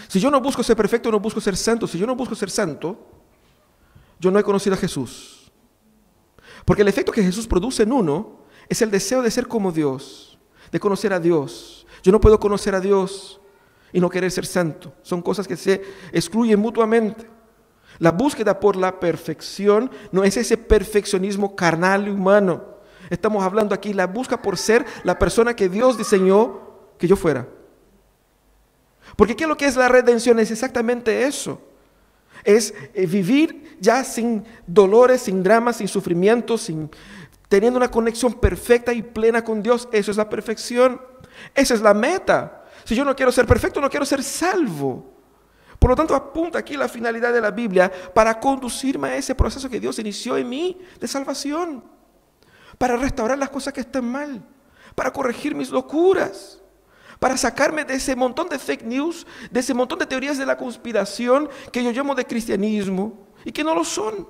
Si 0.08 0.20
yo 0.20 0.30
no 0.30 0.42
busco 0.42 0.62
ser 0.62 0.76
perfecto, 0.76 1.12
no 1.12 1.20
busco 1.20 1.42
ser 1.42 1.56
santo. 1.58 1.88
Si 1.88 1.98
yo 1.98 2.06
no 2.06 2.16
busco 2.16 2.36
ser 2.36 2.50
santo, 2.50 2.98
yo 4.20 4.30
no 4.30 4.40
he 4.40 4.44
conocido 4.44 4.76
a 4.76 4.78
Jesús. 4.78 5.52
Porque 6.66 6.84
el 6.84 6.88
efecto 6.88 7.12
que 7.12 7.24
Jesús 7.24 7.48
produce 7.48 7.84
en 7.84 7.92
uno 7.92 8.42
es 8.70 8.82
el 8.82 8.92
deseo 8.92 9.22
de 9.22 9.32
ser 9.32 9.48
como 9.48 9.72
Dios, 9.72 10.38
de 10.72 10.80
conocer 10.80 11.12
a 11.14 11.20
Dios. 11.20 11.88
Yo 12.04 12.12
no 12.12 12.22
puedo 12.22 12.40
conocer 12.40 12.76
a 12.76 12.80
Dios 12.80 13.41
y 13.94 14.00
no 14.00 14.10
querer 14.10 14.32
ser 14.32 14.46
santo. 14.46 14.94
Son 15.02 15.22
cosas 15.22 15.48
que 15.48 15.58
se 15.58 15.82
excluyen 16.12 16.60
mutuamente. 16.60 17.28
La 18.00 18.12
búsqueda 18.12 18.60
por 18.60 18.76
la 18.76 19.00
perfección 19.00 19.92
no 20.12 20.24
es 20.24 20.38
ese 20.38 20.58
perfeccionismo 20.58 21.56
carnal 21.56 22.08
y 22.08 22.12
humano. 22.12 22.64
Estamos 23.10 23.44
hablando 23.44 23.76
aquí, 23.76 23.94
la 23.94 24.08
busca 24.08 24.42
por 24.42 24.58
ser 24.58 24.86
la 25.04 25.20
persona 25.20 25.56
que 25.56 25.70
Dios 25.70 25.98
diseñó 25.98 26.62
que 26.98 27.08
yo 27.08 27.16
fuera. 27.16 27.48
Porque 29.16 29.36
¿qué 29.36 29.44
es 29.44 29.50
lo 29.50 29.58
que 29.58 29.66
es 29.66 29.76
la 29.76 29.90
redención? 29.90 30.40
Es 30.40 30.52
exactamente 30.52 31.26
eso. 31.26 31.62
Es 32.44 32.74
eh, 32.94 33.06
vivir 33.06 33.78
ya 33.80 34.04
sin 34.04 34.46
dolores, 34.66 35.24
sin 35.24 35.44
dramas, 35.44 35.78
sin 35.78 35.88
sufrimientos, 35.88 36.62
sin, 36.62 36.90
teniendo 37.50 37.78
una 37.78 37.92
conexión 37.92 38.34
perfecta 38.34 38.94
y 38.94 39.02
plena 39.02 39.44
con 39.44 39.62
Dios. 39.62 39.90
Eso 39.92 40.12
es 40.12 40.18
la 40.18 40.30
perfección. 40.30 41.02
Esa 41.54 41.74
es 41.74 41.82
la 41.82 41.94
meta. 41.94 42.61
Si 42.92 42.96
yo 42.98 43.06
no 43.06 43.16
quiero 43.16 43.32
ser 43.32 43.48
perfecto, 43.48 43.80
no 43.80 43.90
quiero 43.90 44.06
ser 44.06 44.22
salvo. 44.22 45.14
Por 45.80 45.92
lo 45.92 45.96
tanto, 45.96 46.14
apunta 46.14 46.60
aquí 46.60 46.76
la 46.76 46.90
finalidad 46.90 47.32
de 47.32 47.40
la 47.40 47.50
Biblia 47.50 47.90
para 48.14 48.38
conducirme 48.38 49.08
a 49.08 49.16
ese 49.16 49.34
proceso 49.34 49.70
que 49.70 49.80
Dios 49.80 49.98
inició 50.00 50.36
en 50.36 50.50
mí 50.50 50.78
de 51.00 51.08
salvación. 51.08 51.86
Para 52.78 52.98
restaurar 52.98 53.38
las 53.38 53.50
cosas 53.50 53.72
que 53.72 53.80
están 53.80 54.04
mal. 54.04 54.44
Para 54.94 55.14
corregir 55.14 55.56
mis 55.56 55.70
locuras 55.70 56.62
para 57.18 57.38
sacarme 57.38 57.86
de 57.86 57.94
ese 57.94 58.14
montón 58.14 58.50
de 58.50 58.60
fake 58.60 58.84
news, 58.84 59.26
de 59.50 59.62
ese 59.62 59.74
montón 59.74 60.00
de 60.00 60.06
teorías 60.06 60.38
de 60.38 60.46
la 60.46 60.58
conspiración 60.58 61.50
que 61.72 61.82
yo 61.82 61.92
llamo 61.92 62.14
de 62.14 62.26
cristianismo 62.26 63.28
y 63.46 63.54
que 63.54 63.64
no 63.64 63.74
lo 63.74 63.86
son. 63.86 64.28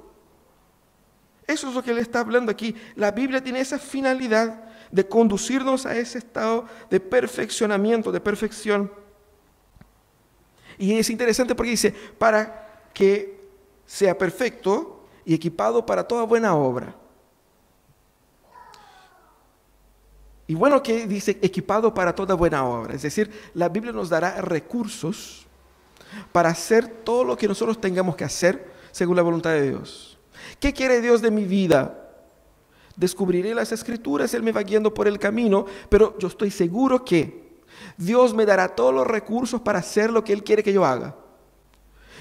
Eso 1.47 1.69
es 1.69 1.73
lo 1.73 1.81
que 1.81 1.95
le 1.95 2.01
está 2.01 2.19
hablando 2.19 2.51
aquí. 2.51 2.75
La 2.95 3.09
Biblia 3.09 3.43
tiene 3.43 3.61
esa 3.61 3.79
finalidad 3.79 4.70
de 4.91 5.07
conducirnos 5.07 5.85
a 5.85 5.95
ese 5.95 6.17
estado 6.17 6.65
de 6.89 6.99
perfeccionamiento, 6.99 8.11
de 8.11 8.19
perfección. 8.19 8.91
Y 10.77 10.97
es 10.97 11.09
interesante 11.09 11.55
porque 11.55 11.71
dice, 11.71 11.91
para 12.17 12.89
que 12.93 13.39
sea 13.85 14.17
perfecto 14.17 15.05
y 15.25 15.33
equipado 15.33 15.85
para 15.85 16.07
toda 16.07 16.23
buena 16.23 16.55
obra. 16.55 16.95
Y 20.47 20.55
bueno 20.55 20.83
que 20.83 21.07
dice 21.07 21.37
equipado 21.41 21.93
para 21.93 22.13
toda 22.13 22.35
buena 22.35 22.65
obra. 22.65 22.93
Es 22.93 23.03
decir, 23.03 23.31
la 23.53 23.69
Biblia 23.69 23.93
nos 23.93 24.09
dará 24.09 24.41
recursos 24.41 25.45
para 26.33 26.49
hacer 26.49 26.87
todo 26.87 27.23
lo 27.23 27.37
que 27.37 27.47
nosotros 27.47 27.79
tengamos 27.79 28.17
que 28.17 28.25
hacer 28.25 28.69
según 28.91 29.15
la 29.15 29.21
voluntad 29.21 29.51
de 29.51 29.69
Dios. 29.69 30.17
¿Qué 30.59 30.73
quiere 30.73 30.99
Dios 30.99 31.21
de 31.21 31.31
mi 31.31 31.45
vida? 31.45 32.10
Descubriré 32.95 33.53
las 33.55 33.71
escrituras, 33.71 34.33
Él 34.33 34.43
me 34.43 34.51
va 34.51 34.61
guiando 34.61 34.93
por 34.93 35.07
el 35.07 35.19
camino, 35.19 35.65
pero 35.89 36.17
yo 36.19 36.27
estoy 36.27 36.51
seguro 36.51 37.03
que 37.05 37.61
Dios 37.97 38.33
me 38.33 38.45
dará 38.45 38.67
todos 38.69 38.93
los 38.93 39.07
recursos 39.07 39.61
para 39.61 39.79
hacer 39.79 40.11
lo 40.11 40.23
que 40.23 40.33
Él 40.33 40.43
quiere 40.43 40.63
que 40.63 40.73
yo 40.73 40.85
haga. 40.85 41.15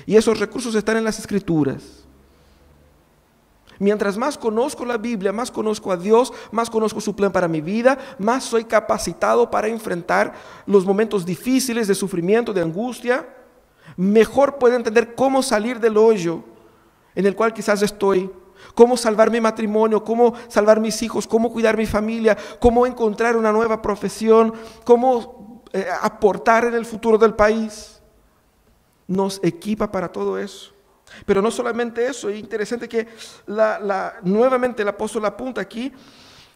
Y 0.06 0.16
esos 0.16 0.38
recursos 0.38 0.74
están 0.74 0.96
en 0.96 1.04
las 1.04 1.18
escrituras. 1.18 2.04
Mientras 3.78 4.18
más 4.18 4.36
conozco 4.36 4.84
la 4.84 4.98
Biblia, 4.98 5.32
más 5.32 5.50
conozco 5.50 5.90
a 5.90 5.96
Dios, 5.96 6.32
más 6.52 6.68
conozco 6.68 7.00
su 7.00 7.16
plan 7.16 7.32
para 7.32 7.48
mi 7.48 7.62
vida, 7.62 7.98
más 8.18 8.44
soy 8.44 8.64
capacitado 8.64 9.50
para 9.50 9.68
enfrentar 9.68 10.34
los 10.66 10.84
momentos 10.84 11.24
difíciles 11.24 11.88
de 11.88 11.94
sufrimiento, 11.94 12.52
de 12.52 12.60
angustia. 12.60 13.26
Mejor 13.96 14.58
puedo 14.58 14.76
entender 14.76 15.14
cómo 15.14 15.42
salir 15.42 15.80
del 15.80 15.96
hoyo 15.96 16.44
en 17.14 17.24
el 17.24 17.34
cual 17.34 17.54
quizás 17.54 17.80
estoy, 17.80 18.30
cómo 18.74 18.96
salvar 18.96 19.30
mi 19.30 19.40
matrimonio, 19.40 20.02
cómo 20.04 20.34
salvar 20.48 20.80
mis 20.80 21.02
hijos, 21.02 21.26
cómo 21.26 21.52
cuidar 21.52 21.76
mi 21.76 21.86
familia, 21.86 22.36
cómo 22.58 22.86
encontrar 22.86 23.36
una 23.36 23.52
nueva 23.52 23.80
profesión, 23.80 24.52
cómo 24.84 25.62
eh, 25.72 25.86
aportar 26.02 26.64
en 26.64 26.74
el 26.74 26.84
futuro 26.84 27.18
del 27.18 27.34
país. 27.34 28.00
Nos 29.06 29.40
equipa 29.42 29.90
para 29.90 30.10
todo 30.10 30.38
eso. 30.38 30.72
Pero 31.26 31.42
no 31.42 31.50
solamente 31.50 32.06
eso, 32.06 32.28
es 32.28 32.38
interesante 32.38 32.88
que 32.88 33.08
nuevamente 34.22 34.82
el 34.82 34.88
apóstol 34.88 35.24
apunta 35.24 35.60
aquí, 35.60 35.92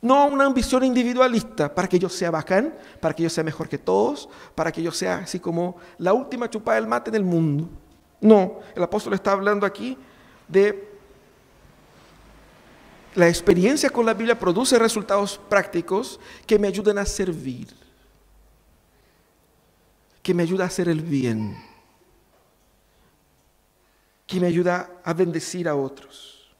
no 0.00 0.16
a 0.16 0.24
una 0.26 0.44
ambición 0.44 0.84
individualista, 0.84 1.74
para 1.74 1.88
que 1.88 1.98
yo 1.98 2.08
sea 2.08 2.30
bacán, 2.30 2.74
para 3.00 3.14
que 3.14 3.22
yo 3.22 3.30
sea 3.30 3.42
mejor 3.42 3.68
que 3.68 3.78
todos, 3.78 4.28
para 4.54 4.70
que 4.70 4.82
yo 4.82 4.92
sea 4.92 5.18
así 5.18 5.40
como 5.40 5.76
la 5.98 6.12
última 6.12 6.48
chupada 6.48 6.76
del 6.76 6.86
mate 6.86 7.10
del 7.10 7.24
mundo. 7.24 7.68
No, 8.20 8.60
el 8.74 8.82
apóstol 8.82 9.14
está 9.14 9.32
hablando 9.32 9.66
aquí 9.66 9.98
de 10.46 10.93
la 13.14 13.28
experiencia 13.28 13.90
con 13.90 14.06
la 14.06 14.14
Biblia 14.14 14.38
produce 14.38 14.78
resultados 14.78 15.40
prácticos 15.48 16.18
que 16.46 16.58
me 16.58 16.68
ayuden 16.68 16.98
a 16.98 17.06
servir, 17.06 17.68
que 20.22 20.34
me 20.34 20.42
ayuda 20.42 20.64
a 20.64 20.66
hacer 20.68 20.88
el 20.88 21.00
bien 21.00 21.56
que 24.26 24.40
me 24.40 24.46
ayuda 24.46 25.00
a 25.04 25.12
bendecir 25.12 25.68
a 25.68 25.74
otros 25.74 26.54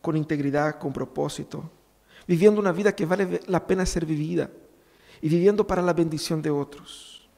con 0.00 0.16
integridad, 0.16 0.78
con 0.78 0.92
propósito, 0.92 1.70
viviendo 2.26 2.60
una 2.60 2.72
vida 2.72 2.94
que 2.94 3.06
vale 3.06 3.40
la 3.46 3.66
pena 3.66 3.84
ser 3.84 4.06
vivida 4.06 4.50
y 5.20 5.28
viviendo 5.28 5.66
para 5.66 5.82
la 5.82 5.92
bendición 5.92 6.40
de 6.40 6.50
otros. 6.50 7.28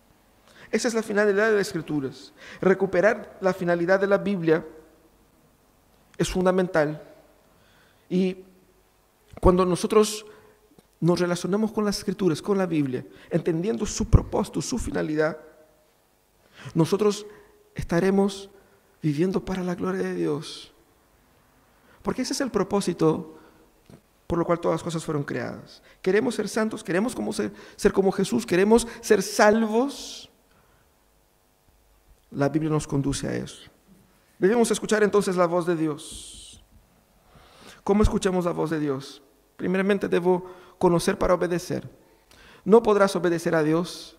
Esa 0.70 0.89
es 0.89 0.95
la 0.95 1.03
finalidad 1.03 1.49
de 1.49 1.57
las 1.57 1.66
escrituras. 1.66 2.33
Recuperar 2.61 3.37
la 3.41 3.53
finalidad 3.53 4.01
de 4.01 4.07
la 4.07 4.18
Biblia 4.18 4.64
es 6.16 6.29
fundamental. 6.31 7.03
Y 8.13 8.45
cuando 9.41 9.65
nosotros 9.65 10.27
nos 11.01 11.19
relacionamos 11.19 11.73
con 11.73 11.87
las 11.87 11.97
escrituras, 11.97 12.43
con 12.43 12.59
la 12.59 12.67
Biblia, 12.67 13.07
entendiendo 13.31 13.87
su 13.87 14.11
propósito, 14.11 14.61
su 14.61 14.77
finalidad, 14.77 15.39
nosotros 16.75 17.25
estaremos 17.75 18.51
viviendo 19.01 19.43
para 19.43 19.63
la 19.63 19.75
gloria 19.75 20.03
de 20.03 20.15
Dios. 20.15 20.75
Porque 22.03 22.21
ese 22.21 22.35
es 22.35 22.43
el 22.43 22.51
propósito 22.51 23.39
por 24.27 24.39
lo 24.39 24.45
cual 24.45 24.61
todas 24.61 24.75
las 24.75 24.83
cosas 24.83 25.03
fueron 25.03 25.25
creadas. 25.25 25.83
Queremos 26.03 26.35
ser 26.35 26.51
santos, 26.51 26.85
queremos 26.85 27.15
como 27.15 27.33
ser, 27.33 27.51
ser 27.77 27.95
como 27.95 28.13
Jesús, 28.13 28.45
queremos 28.45 28.87
ser 29.01 29.23
salvos. 29.23 30.31
La 32.31 32.51
Biblia 32.51 32.71
nos 32.71 32.87
conduce 32.87 33.27
a 33.27 33.35
eso. 33.35 33.71
Debemos 34.39 34.71
escuchar 34.71 35.03
entonces 35.03 35.35
la 35.35 35.47
voz 35.47 35.67
de 35.67 35.77
Dios. 35.77 36.41
¿Cómo 37.85 38.03
escuchamos 38.03 38.45
la 38.45 38.53
voz 38.53 38.70
de 38.70 38.78
Dios? 38.78 39.22
Primeramente 39.57 40.09
debo 40.09 40.47
conocer 40.78 41.18
para 41.18 41.35
obedecer. 41.35 41.89
No 42.64 42.83
podrás 42.83 43.14
obedecer 43.16 43.55
a 43.55 43.62
Dios 43.62 44.16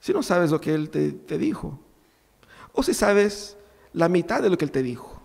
si 0.00 0.12
no 0.12 0.22
sabes 0.22 0.50
lo 0.50 0.60
que 0.60 0.74
Él 0.74 0.90
te, 0.90 1.12
te 1.12 1.38
dijo. 1.38 1.78
O 2.72 2.82
si 2.82 2.94
sabes 2.94 3.56
la 3.92 4.08
mitad 4.08 4.42
de 4.42 4.50
lo 4.50 4.56
que 4.56 4.64
Él 4.64 4.70
te 4.70 4.82
dijo. 4.82 5.20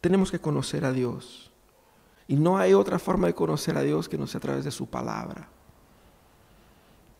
Tenemos 0.00 0.30
que 0.30 0.40
conocer 0.40 0.84
a 0.84 0.92
Dios. 0.92 1.52
Y 2.26 2.36
no 2.36 2.58
hay 2.58 2.74
otra 2.74 2.98
forma 2.98 3.26
de 3.26 3.34
conocer 3.34 3.76
a 3.76 3.82
Dios 3.82 4.08
que 4.08 4.18
no 4.18 4.26
sea 4.26 4.38
a 4.38 4.42
través 4.42 4.64
de 4.64 4.70
su 4.70 4.86
palabra. 4.86 5.48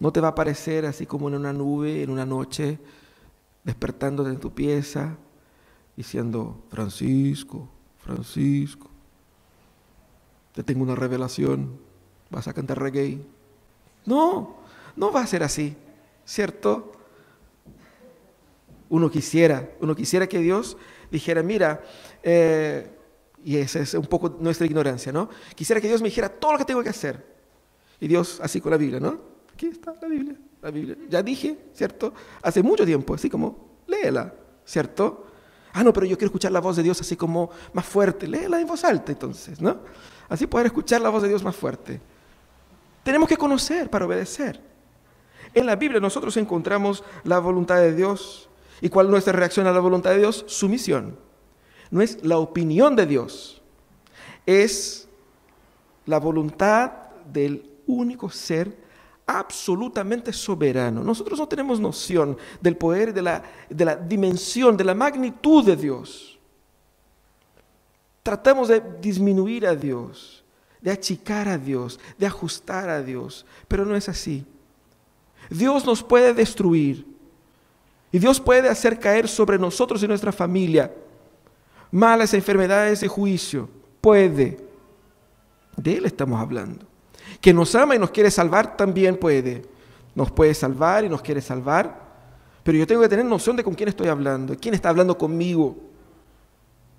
No 0.00 0.12
te 0.12 0.20
va 0.20 0.28
a 0.28 0.30
aparecer 0.32 0.86
así 0.86 1.06
como 1.06 1.28
en 1.28 1.34
una 1.34 1.52
nube, 1.52 2.02
en 2.02 2.10
una 2.10 2.26
noche, 2.26 2.78
despertando 3.62 4.26
en 4.28 4.38
tu 4.38 4.52
pieza, 4.52 5.16
diciendo, 5.96 6.64
Francisco, 6.70 7.68
Francisco, 8.04 8.88
te 10.52 10.62
tengo 10.62 10.82
una 10.82 10.94
revelación, 10.94 11.78
vas 12.30 12.46
a 12.46 12.52
cantar 12.52 12.80
reggae. 12.80 13.18
No, 14.04 14.56
no 14.94 15.10
va 15.10 15.22
a 15.22 15.26
ser 15.26 15.42
así, 15.42 15.74
¿cierto? 16.24 16.92
Uno 18.90 19.10
quisiera, 19.10 19.70
uno 19.80 19.96
quisiera 19.96 20.26
que 20.26 20.38
Dios 20.38 20.76
dijera, 21.10 21.42
mira, 21.42 21.82
eh, 22.22 22.90
y 23.42 23.56
esa 23.56 23.80
es 23.80 23.94
un 23.94 24.06
poco 24.06 24.36
nuestra 24.38 24.66
ignorancia, 24.66 25.10
¿no? 25.10 25.30
Quisiera 25.54 25.80
que 25.80 25.88
Dios 25.88 26.02
me 26.02 26.08
dijera 26.08 26.28
todo 26.28 26.52
lo 26.52 26.58
que 26.58 26.64
tengo 26.66 26.82
que 26.82 26.90
hacer. 26.90 27.24
Y 28.00 28.06
Dios 28.06 28.38
así 28.42 28.60
con 28.60 28.70
la 28.72 28.76
Biblia, 28.76 29.00
¿no? 29.00 29.18
Aquí 29.52 29.66
está 29.66 29.94
la 30.00 30.08
Biblia, 30.08 30.36
la 30.60 30.70
Biblia. 30.70 30.96
Ya 31.08 31.22
dije, 31.22 31.56
¿cierto? 31.72 32.12
Hace 32.42 32.62
mucho 32.62 32.84
tiempo, 32.84 33.14
así 33.14 33.30
como, 33.30 33.80
léela, 33.86 34.34
¿cierto? 34.64 35.26
Ah, 35.74 35.82
no, 35.82 35.92
pero 35.92 36.06
yo 36.06 36.16
quiero 36.16 36.28
escuchar 36.28 36.52
la 36.52 36.60
voz 36.60 36.76
de 36.76 36.84
Dios 36.84 37.00
así 37.00 37.16
como 37.16 37.50
más 37.72 37.84
fuerte. 37.84 38.28
Léela 38.28 38.60
en 38.60 38.66
voz 38.66 38.84
alta 38.84 39.10
entonces, 39.10 39.60
¿no? 39.60 39.78
Así 40.28 40.46
poder 40.46 40.66
escuchar 40.66 41.00
la 41.00 41.10
voz 41.10 41.22
de 41.22 41.28
Dios 41.28 41.42
más 41.42 41.56
fuerte. 41.56 42.00
Tenemos 43.02 43.28
que 43.28 43.36
conocer 43.36 43.90
para 43.90 44.06
obedecer. 44.06 44.60
En 45.52 45.66
la 45.66 45.74
Biblia 45.74 46.00
nosotros 46.00 46.36
encontramos 46.36 47.02
la 47.24 47.40
voluntad 47.40 47.76
de 47.76 47.92
Dios. 47.92 48.48
¿Y 48.80 48.88
cuál 48.88 49.06
es 49.06 49.10
nuestra 49.10 49.32
reacción 49.32 49.66
a 49.66 49.72
la 49.72 49.80
voluntad 49.80 50.10
de 50.10 50.18
Dios? 50.18 50.44
Sumisión. 50.46 51.18
No 51.90 52.00
es 52.00 52.24
la 52.24 52.38
opinión 52.38 52.94
de 52.94 53.06
Dios, 53.06 53.62
es 54.46 55.08
la 56.06 56.18
voluntad 56.18 56.92
del 57.32 57.70
único 57.86 58.30
ser 58.30 58.83
absolutamente 59.26 60.32
soberano. 60.32 61.02
Nosotros 61.02 61.38
no 61.38 61.48
tenemos 61.48 61.80
noción 61.80 62.36
del 62.60 62.76
poder, 62.76 63.12
de 63.12 63.22
la, 63.22 63.42
de 63.68 63.84
la 63.84 63.96
dimensión, 63.96 64.76
de 64.76 64.84
la 64.84 64.94
magnitud 64.94 65.64
de 65.64 65.76
Dios. 65.76 66.38
Tratamos 68.22 68.68
de 68.68 68.82
disminuir 69.00 69.66
a 69.66 69.74
Dios, 69.74 70.44
de 70.80 70.90
achicar 70.90 71.48
a 71.48 71.58
Dios, 71.58 71.98
de 72.18 72.26
ajustar 72.26 72.88
a 72.88 73.02
Dios, 73.02 73.44
pero 73.68 73.84
no 73.84 73.96
es 73.96 74.08
así. 74.08 74.46
Dios 75.50 75.84
nos 75.84 76.02
puede 76.02 76.32
destruir 76.32 77.06
y 78.10 78.18
Dios 78.18 78.40
puede 78.40 78.68
hacer 78.68 78.98
caer 78.98 79.28
sobre 79.28 79.58
nosotros 79.58 80.02
y 80.02 80.08
nuestra 80.08 80.32
familia 80.32 80.94
malas 81.90 82.32
enfermedades 82.34 83.00
de 83.00 83.08
juicio. 83.08 83.68
Puede. 84.00 84.58
De 85.76 85.96
Él 85.96 86.06
estamos 86.06 86.40
hablando 86.40 86.93
que 87.40 87.52
nos 87.52 87.74
ama 87.74 87.94
y 87.94 87.98
nos 87.98 88.10
quiere 88.10 88.30
salvar, 88.30 88.76
también 88.76 89.16
puede. 89.16 89.62
Nos 90.14 90.30
puede 90.30 90.54
salvar 90.54 91.04
y 91.04 91.08
nos 91.08 91.22
quiere 91.22 91.40
salvar, 91.40 92.04
pero 92.62 92.78
yo 92.78 92.86
tengo 92.86 93.02
que 93.02 93.08
tener 93.08 93.24
noción 93.24 93.56
de 93.56 93.64
con 93.64 93.74
quién 93.74 93.88
estoy 93.88 94.08
hablando, 94.08 94.56
quién 94.56 94.74
está 94.74 94.88
hablando 94.88 95.18
conmigo. 95.18 95.76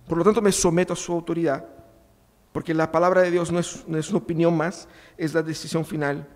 Por 0.08 0.18
lo 0.18 0.24
tanto, 0.24 0.42
me 0.42 0.52
someto 0.52 0.94
a 0.94 0.96
su 0.96 1.12
autoridad, 1.12 1.66
porque 2.52 2.74
la 2.74 2.92
palabra 2.92 3.22
de 3.22 3.32
Dios 3.32 3.52
no 3.52 3.60
es, 3.60 3.84
no 3.88 3.98
es 3.98 4.10
una 4.10 4.20
opinión 4.20 4.56
más, 4.56 4.88
es 5.18 5.34
la 5.34 5.42
decisión 5.42 5.84
final. 5.86 6.28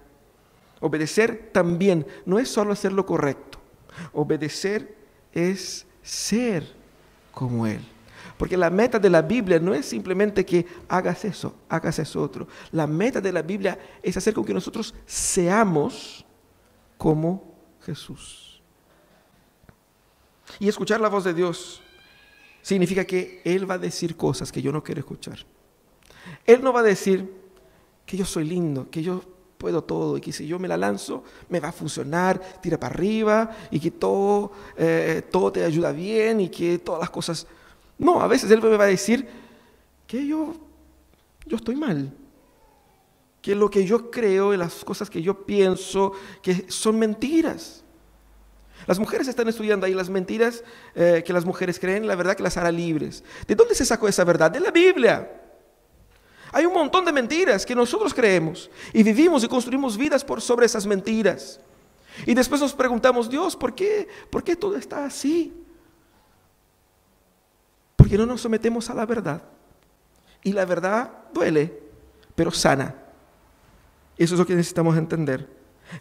Obedecer 0.80 1.52
también 1.52 2.08
no 2.26 2.40
es 2.40 2.50
solo 2.50 2.72
hacer 2.72 2.92
lo 2.92 3.06
correcto, 3.06 3.60
obedecer 4.14 4.96
es 5.34 5.86
ser 6.02 6.66
como 7.32 7.68
Él. 7.68 7.82
Porque 8.40 8.56
la 8.56 8.70
meta 8.70 8.98
de 8.98 9.10
la 9.10 9.22
Biblia 9.22 9.60
no 9.60 9.74
es 9.74 9.86
simplemente 9.86 10.46
que 10.46 10.66
hagas 10.88 11.26
eso, 11.26 11.54
hagas 11.68 12.00
eso 12.00 12.22
otro. 12.22 12.48
La 12.72 12.88
meta 12.88 13.20
de 13.20 13.34
la 13.34 13.42
Biblia 13.42 13.78
es 14.02 14.16
hacer 14.16 14.34
con 14.34 14.46
que 14.46 14.54
nosotros 14.54 14.96
seamos 15.06 16.26
como 16.98 17.54
Jesús. 17.82 18.62
Y 20.58 20.70
escuchar 20.70 21.02
la 21.02 21.10
voz 21.10 21.26
de 21.26 21.34
Dios 21.34 21.82
significa 22.62 23.04
que 23.04 23.42
Él 23.44 23.70
va 23.70 23.74
a 23.74 23.78
decir 23.78 24.16
cosas 24.16 24.54
que 24.54 24.62
yo 24.62 24.72
no 24.72 24.82
quiero 24.82 25.00
escuchar. 25.00 25.40
Él 26.46 26.64
no 26.64 26.72
va 26.72 26.80
a 26.80 26.84
decir 26.84 27.30
que 28.06 28.16
yo 28.16 28.24
soy 28.24 28.46
lindo, 28.46 28.90
que 28.90 29.04
yo 29.04 29.22
puedo 29.58 29.84
todo 29.84 30.16
y 30.16 30.22
que 30.22 30.32
si 30.32 30.48
yo 30.48 30.60
me 30.60 30.70
la 30.70 30.78
lanzo 30.78 31.26
me 31.50 31.60
va 31.60 31.68
a 31.68 31.74
funcionar, 31.74 32.40
tira 32.62 32.80
para 32.80 32.96
arriba 32.96 33.52
y 33.70 33.82
que 33.82 33.92
todo, 33.92 34.54
eh, 34.78 35.24
todo 35.30 35.52
te 35.52 35.66
ayuda 35.66 35.92
bien 35.92 36.40
y 36.40 36.48
que 36.48 36.80
todas 36.80 37.02
las 37.02 37.10
cosas 37.10 37.46
no, 38.00 38.22
a 38.22 38.28
veces 38.28 38.50
Él 38.50 38.62
me 38.62 38.78
va 38.78 38.86
a 38.86 38.88
decir 38.88 39.28
que 40.08 40.26
yo, 40.26 40.56
yo 41.46 41.58
estoy 41.58 41.76
mal, 41.76 42.12
que 43.42 43.54
lo 43.54 43.70
que 43.70 43.86
yo 43.86 44.10
creo 44.10 44.54
y 44.54 44.58
las 44.58 44.84
cosas 44.84 45.10
que 45.10 45.22
yo 45.22 45.46
pienso, 45.46 46.14
que 46.42 46.66
son 46.70 46.98
mentiras. 46.98 47.84
Las 48.88 48.98
mujeres 48.98 49.28
están 49.28 49.50
estudiando 49.50 49.86
ahí 49.86 49.94
las 49.94 50.10
mentiras 50.10 50.64
eh, 50.96 51.22
que 51.26 51.34
las 51.34 51.46
mujeres 51.46 51.78
creen, 51.78 52.08
la 52.08 52.16
verdad 52.16 52.36
que 52.36 52.44
las 52.44 52.56
hará 52.56 52.72
libres. 52.72 53.24
¿De 53.46 53.54
dónde 53.54 53.76
se 53.76 53.86
sacó 53.86 54.08
esa 54.08 54.24
verdad? 54.24 54.50
De 54.50 54.62
la 54.62 54.72
Biblia. 54.72 55.30
Hay 56.54 56.66
un 56.66 56.74
montón 56.74 57.04
de 57.06 57.12
mentiras 57.12 57.66
que 57.66 57.76
nosotros 57.76 58.14
creemos 58.14 58.72
y 58.94 59.04
vivimos 59.04 59.44
y 59.44 59.48
construimos 59.48 59.98
vidas 59.98 60.24
por 60.24 60.42
sobre 60.42 60.66
esas 60.66 60.88
mentiras. 60.88 61.60
Y 62.26 62.34
después 62.34 62.62
nos 62.62 62.74
preguntamos, 62.74 63.30
Dios, 63.30 63.56
¿por 63.56 63.76
qué? 63.76 64.08
¿Por 64.30 64.44
qué 64.44 64.56
todo 64.56 64.76
está 64.76 65.06
así? 65.06 65.54
Porque 68.10 68.18
no 68.18 68.26
nos 68.26 68.42
sometemos 68.42 68.90
a 68.90 68.96
la 68.96 69.06
verdad. 69.06 69.44
Y 70.44 70.52
la 70.52 70.66
verdad 70.66 71.12
duele, 71.32 71.80
pero 72.34 72.50
sana. 72.50 72.96
Eso 74.18 74.34
es 74.34 74.40
lo 74.40 74.48
que 74.48 74.56
necesitamos 74.56 74.98
entender. 74.98 75.48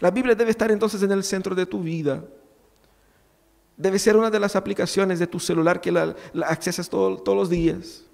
La 0.00 0.10
Biblia 0.10 0.34
debe 0.34 0.50
estar 0.50 0.70
entonces 0.70 1.02
en 1.02 1.12
el 1.12 1.22
centro 1.22 1.54
de 1.54 1.66
tu 1.66 1.82
vida. 1.82 2.24
Debe 3.76 3.98
ser 3.98 4.16
una 4.16 4.30
de 4.30 4.40
las 4.40 4.56
aplicaciones 4.56 5.18
de 5.18 5.26
tu 5.26 5.38
celular 5.38 5.82
que 5.82 5.92
la, 5.92 6.16
accesas 6.46 6.88
todos 6.88 7.22
los 7.26 7.50
días. 7.50 8.06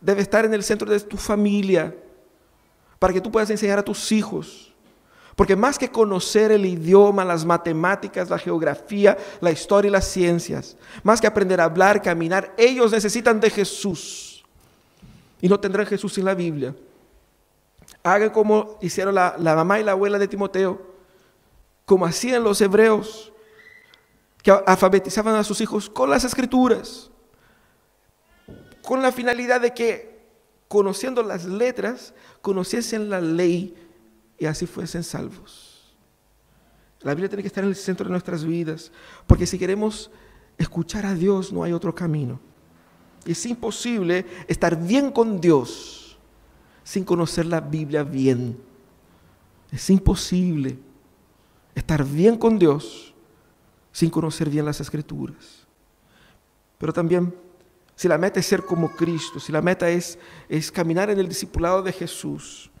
Debe 0.00 0.22
estar 0.22 0.46
en 0.46 0.54
el 0.54 0.62
centro 0.62 0.90
de 0.90 1.00
tu 1.00 1.18
familia 1.18 1.94
para 2.98 3.12
que 3.12 3.20
tú 3.20 3.30
puedas 3.30 3.50
enseñar 3.50 3.78
a 3.78 3.84
tus 3.84 4.10
hijos 4.10 4.71
porque 5.36 5.56
más 5.56 5.78
que 5.78 5.90
conocer 5.90 6.52
el 6.52 6.66
idioma, 6.66 7.24
las 7.24 7.44
matemáticas, 7.44 8.28
la 8.28 8.38
geografía, 8.38 9.16
la 9.40 9.50
historia 9.50 9.88
y 9.88 9.92
las 9.92 10.06
ciencias, 10.06 10.76
más 11.02 11.20
que 11.20 11.26
aprender 11.26 11.60
a 11.60 11.64
hablar, 11.64 12.02
caminar, 12.02 12.52
ellos 12.56 12.92
necesitan 12.92 13.40
de 13.40 13.50
Jesús. 13.50 14.44
Y 15.40 15.48
no 15.48 15.58
tendrán 15.58 15.86
Jesús 15.86 16.12
sin 16.14 16.24
la 16.24 16.34
Biblia. 16.34 16.74
Hagan 18.02 18.30
como 18.30 18.78
hicieron 18.80 19.14
la, 19.14 19.36
mamá 19.38 19.80
y 19.80 19.84
la 19.84 19.92
abuela 19.92 20.18
de 20.18 20.28
Timoteo, 20.28 20.80
como 21.86 22.04
hacían 22.04 22.42
los 22.42 22.60
hebreos, 22.60 23.32
que 24.42 24.50
alfabetizaban 24.50 25.34
a 25.36 25.44
sus 25.44 25.60
hijos 25.60 25.88
con 25.88 26.10
las 26.10 26.24
escrituras, 26.24 27.10
con 28.82 29.00
la 29.00 29.12
finalidad 29.12 29.60
de 29.60 29.72
que, 29.72 30.20
conociendo 30.68 31.22
las 31.22 31.44
letras, 31.44 32.12
conociesen 32.40 33.08
la 33.08 33.20
ley 33.20 33.81
y 34.42 34.46
así 34.46 34.66
fuesen 34.66 35.04
salvos. 35.04 35.94
La 37.00 37.14
Biblia 37.14 37.28
tiene 37.28 37.44
que 37.44 37.46
estar 37.46 37.62
en 37.62 37.70
el 37.70 37.76
centro 37.76 38.06
de 38.06 38.10
nuestras 38.10 38.44
vidas, 38.44 38.90
porque 39.24 39.46
si 39.46 39.56
queremos 39.56 40.10
escuchar 40.58 41.06
a 41.06 41.14
Dios 41.14 41.52
no 41.52 41.62
hay 41.62 41.72
otro 41.72 41.94
camino. 41.94 42.40
Es 43.24 43.46
imposible 43.46 44.26
estar 44.48 44.76
bien 44.76 45.12
con 45.12 45.40
Dios 45.40 46.18
sin 46.82 47.04
conocer 47.04 47.46
la 47.46 47.60
Biblia 47.60 48.02
bien. 48.02 48.58
Es 49.70 49.88
imposible 49.90 50.76
estar 51.72 52.04
bien 52.04 52.36
con 52.36 52.58
Dios 52.58 53.14
sin 53.92 54.10
conocer 54.10 54.50
bien 54.50 54.64
las 54.64 54.80
escrituras. 54.80 55.68
Pero 56.78 56.92
también, 56.92 57.32
si 57.94 58.08
la 58.08 58.18
meta 58.18 58.40
es 58.40 58.46
ser 58.46 58.64
como 58.64 58.90
Cristo, 58.90 59.38
si 59.38 59.52
la 59.52 59.62
meta 59.62 59.88
es, 59.88 60.18
es 60.48 60.72
caminar 60.72 61.10
en 61.10 61.20
el 61.20 61.28
discipulado 61.28 61.80
de 61.80 61.92
Jesús, 61.92 62.71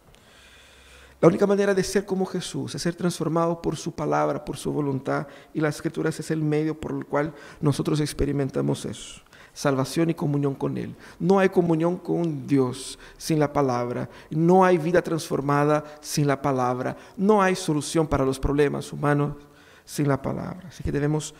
la 1.22 1.28
única 1.28 1.46
manera 1.46 1.72
de 1.72 1.84
ser 1.84 2.04
como 2.04 2.26
Jesús 2.26 2.74
es 2.74 2.82
ser 2.82 2.96
transformado 2.96 3.62
por 3.62 3.76
su 3.76 3.92
palabra, 3.92 4.44
por 4.44 4.56
su 4.56 4.72
voluntad, 4.72 5.28
y 5.54 5.60
las 5.60 5.76
escrituras 5.76 6.18
es 6.18 6.32
el 6.32 6.42
medio 6.42 6.78
por 6.78 6.90
el 6.90 7.06
cual 7.06 7.32
nosotros 7.60 8.00
experimentamos 8.00 8.84
eso. 8.84 9.22
Salvación 9.52 10.10
y 10.10 10.14
comunión 10.14 10.56
con 10.56 10.76
Él. 10.76 10.96
No 11.20 11.38
hay 11.38 11.48
comunión 11.50 11.96
con 11.96 12.44
Dios 12.48 12.98
sin 13.18 13.38
la 13.38 13.52
palabra. 13.52 14.10
No 14.30 14.64
hay 14.64 14.78
vida 14.78 15.00
transformada 15.00 15.84
sin 16.00 16.26
la 16.26 16.42
palabra. 16.42 16.96
No 17.16 17.40
hay 17.40 17.54
solución 17.54 18.08
para 18.08 18.24
los 18.24 18.40
problemas 18.40 18.92
humanos 18.92 19.36
sin 19.84 20.08
la 20.08 20.20
palabra. 20.20 20.64
Así 20.66 20.82
que 20.82 20.90
debemos 20.90 21.36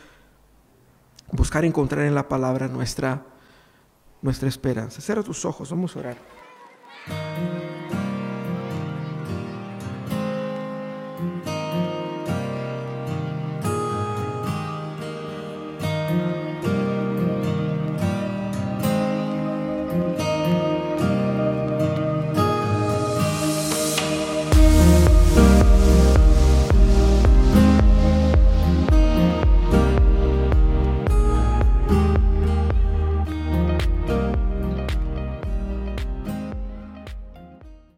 buscar 1.32 1.64
encontrar 1.64 2.06
en 2.06 2.14
la 2.14 2.28
palabra 2.28 2.68
nuestra, 2.68 3.20
nuestra 4.20 4.48
esperanza. 4.48 5.00
Cierra 5.00 5.24
tus 5.24 5.44
ojos, 5.44 5.70
vamos 5.70 5.96
a 5.96 5.98
orar. 5.98 6.18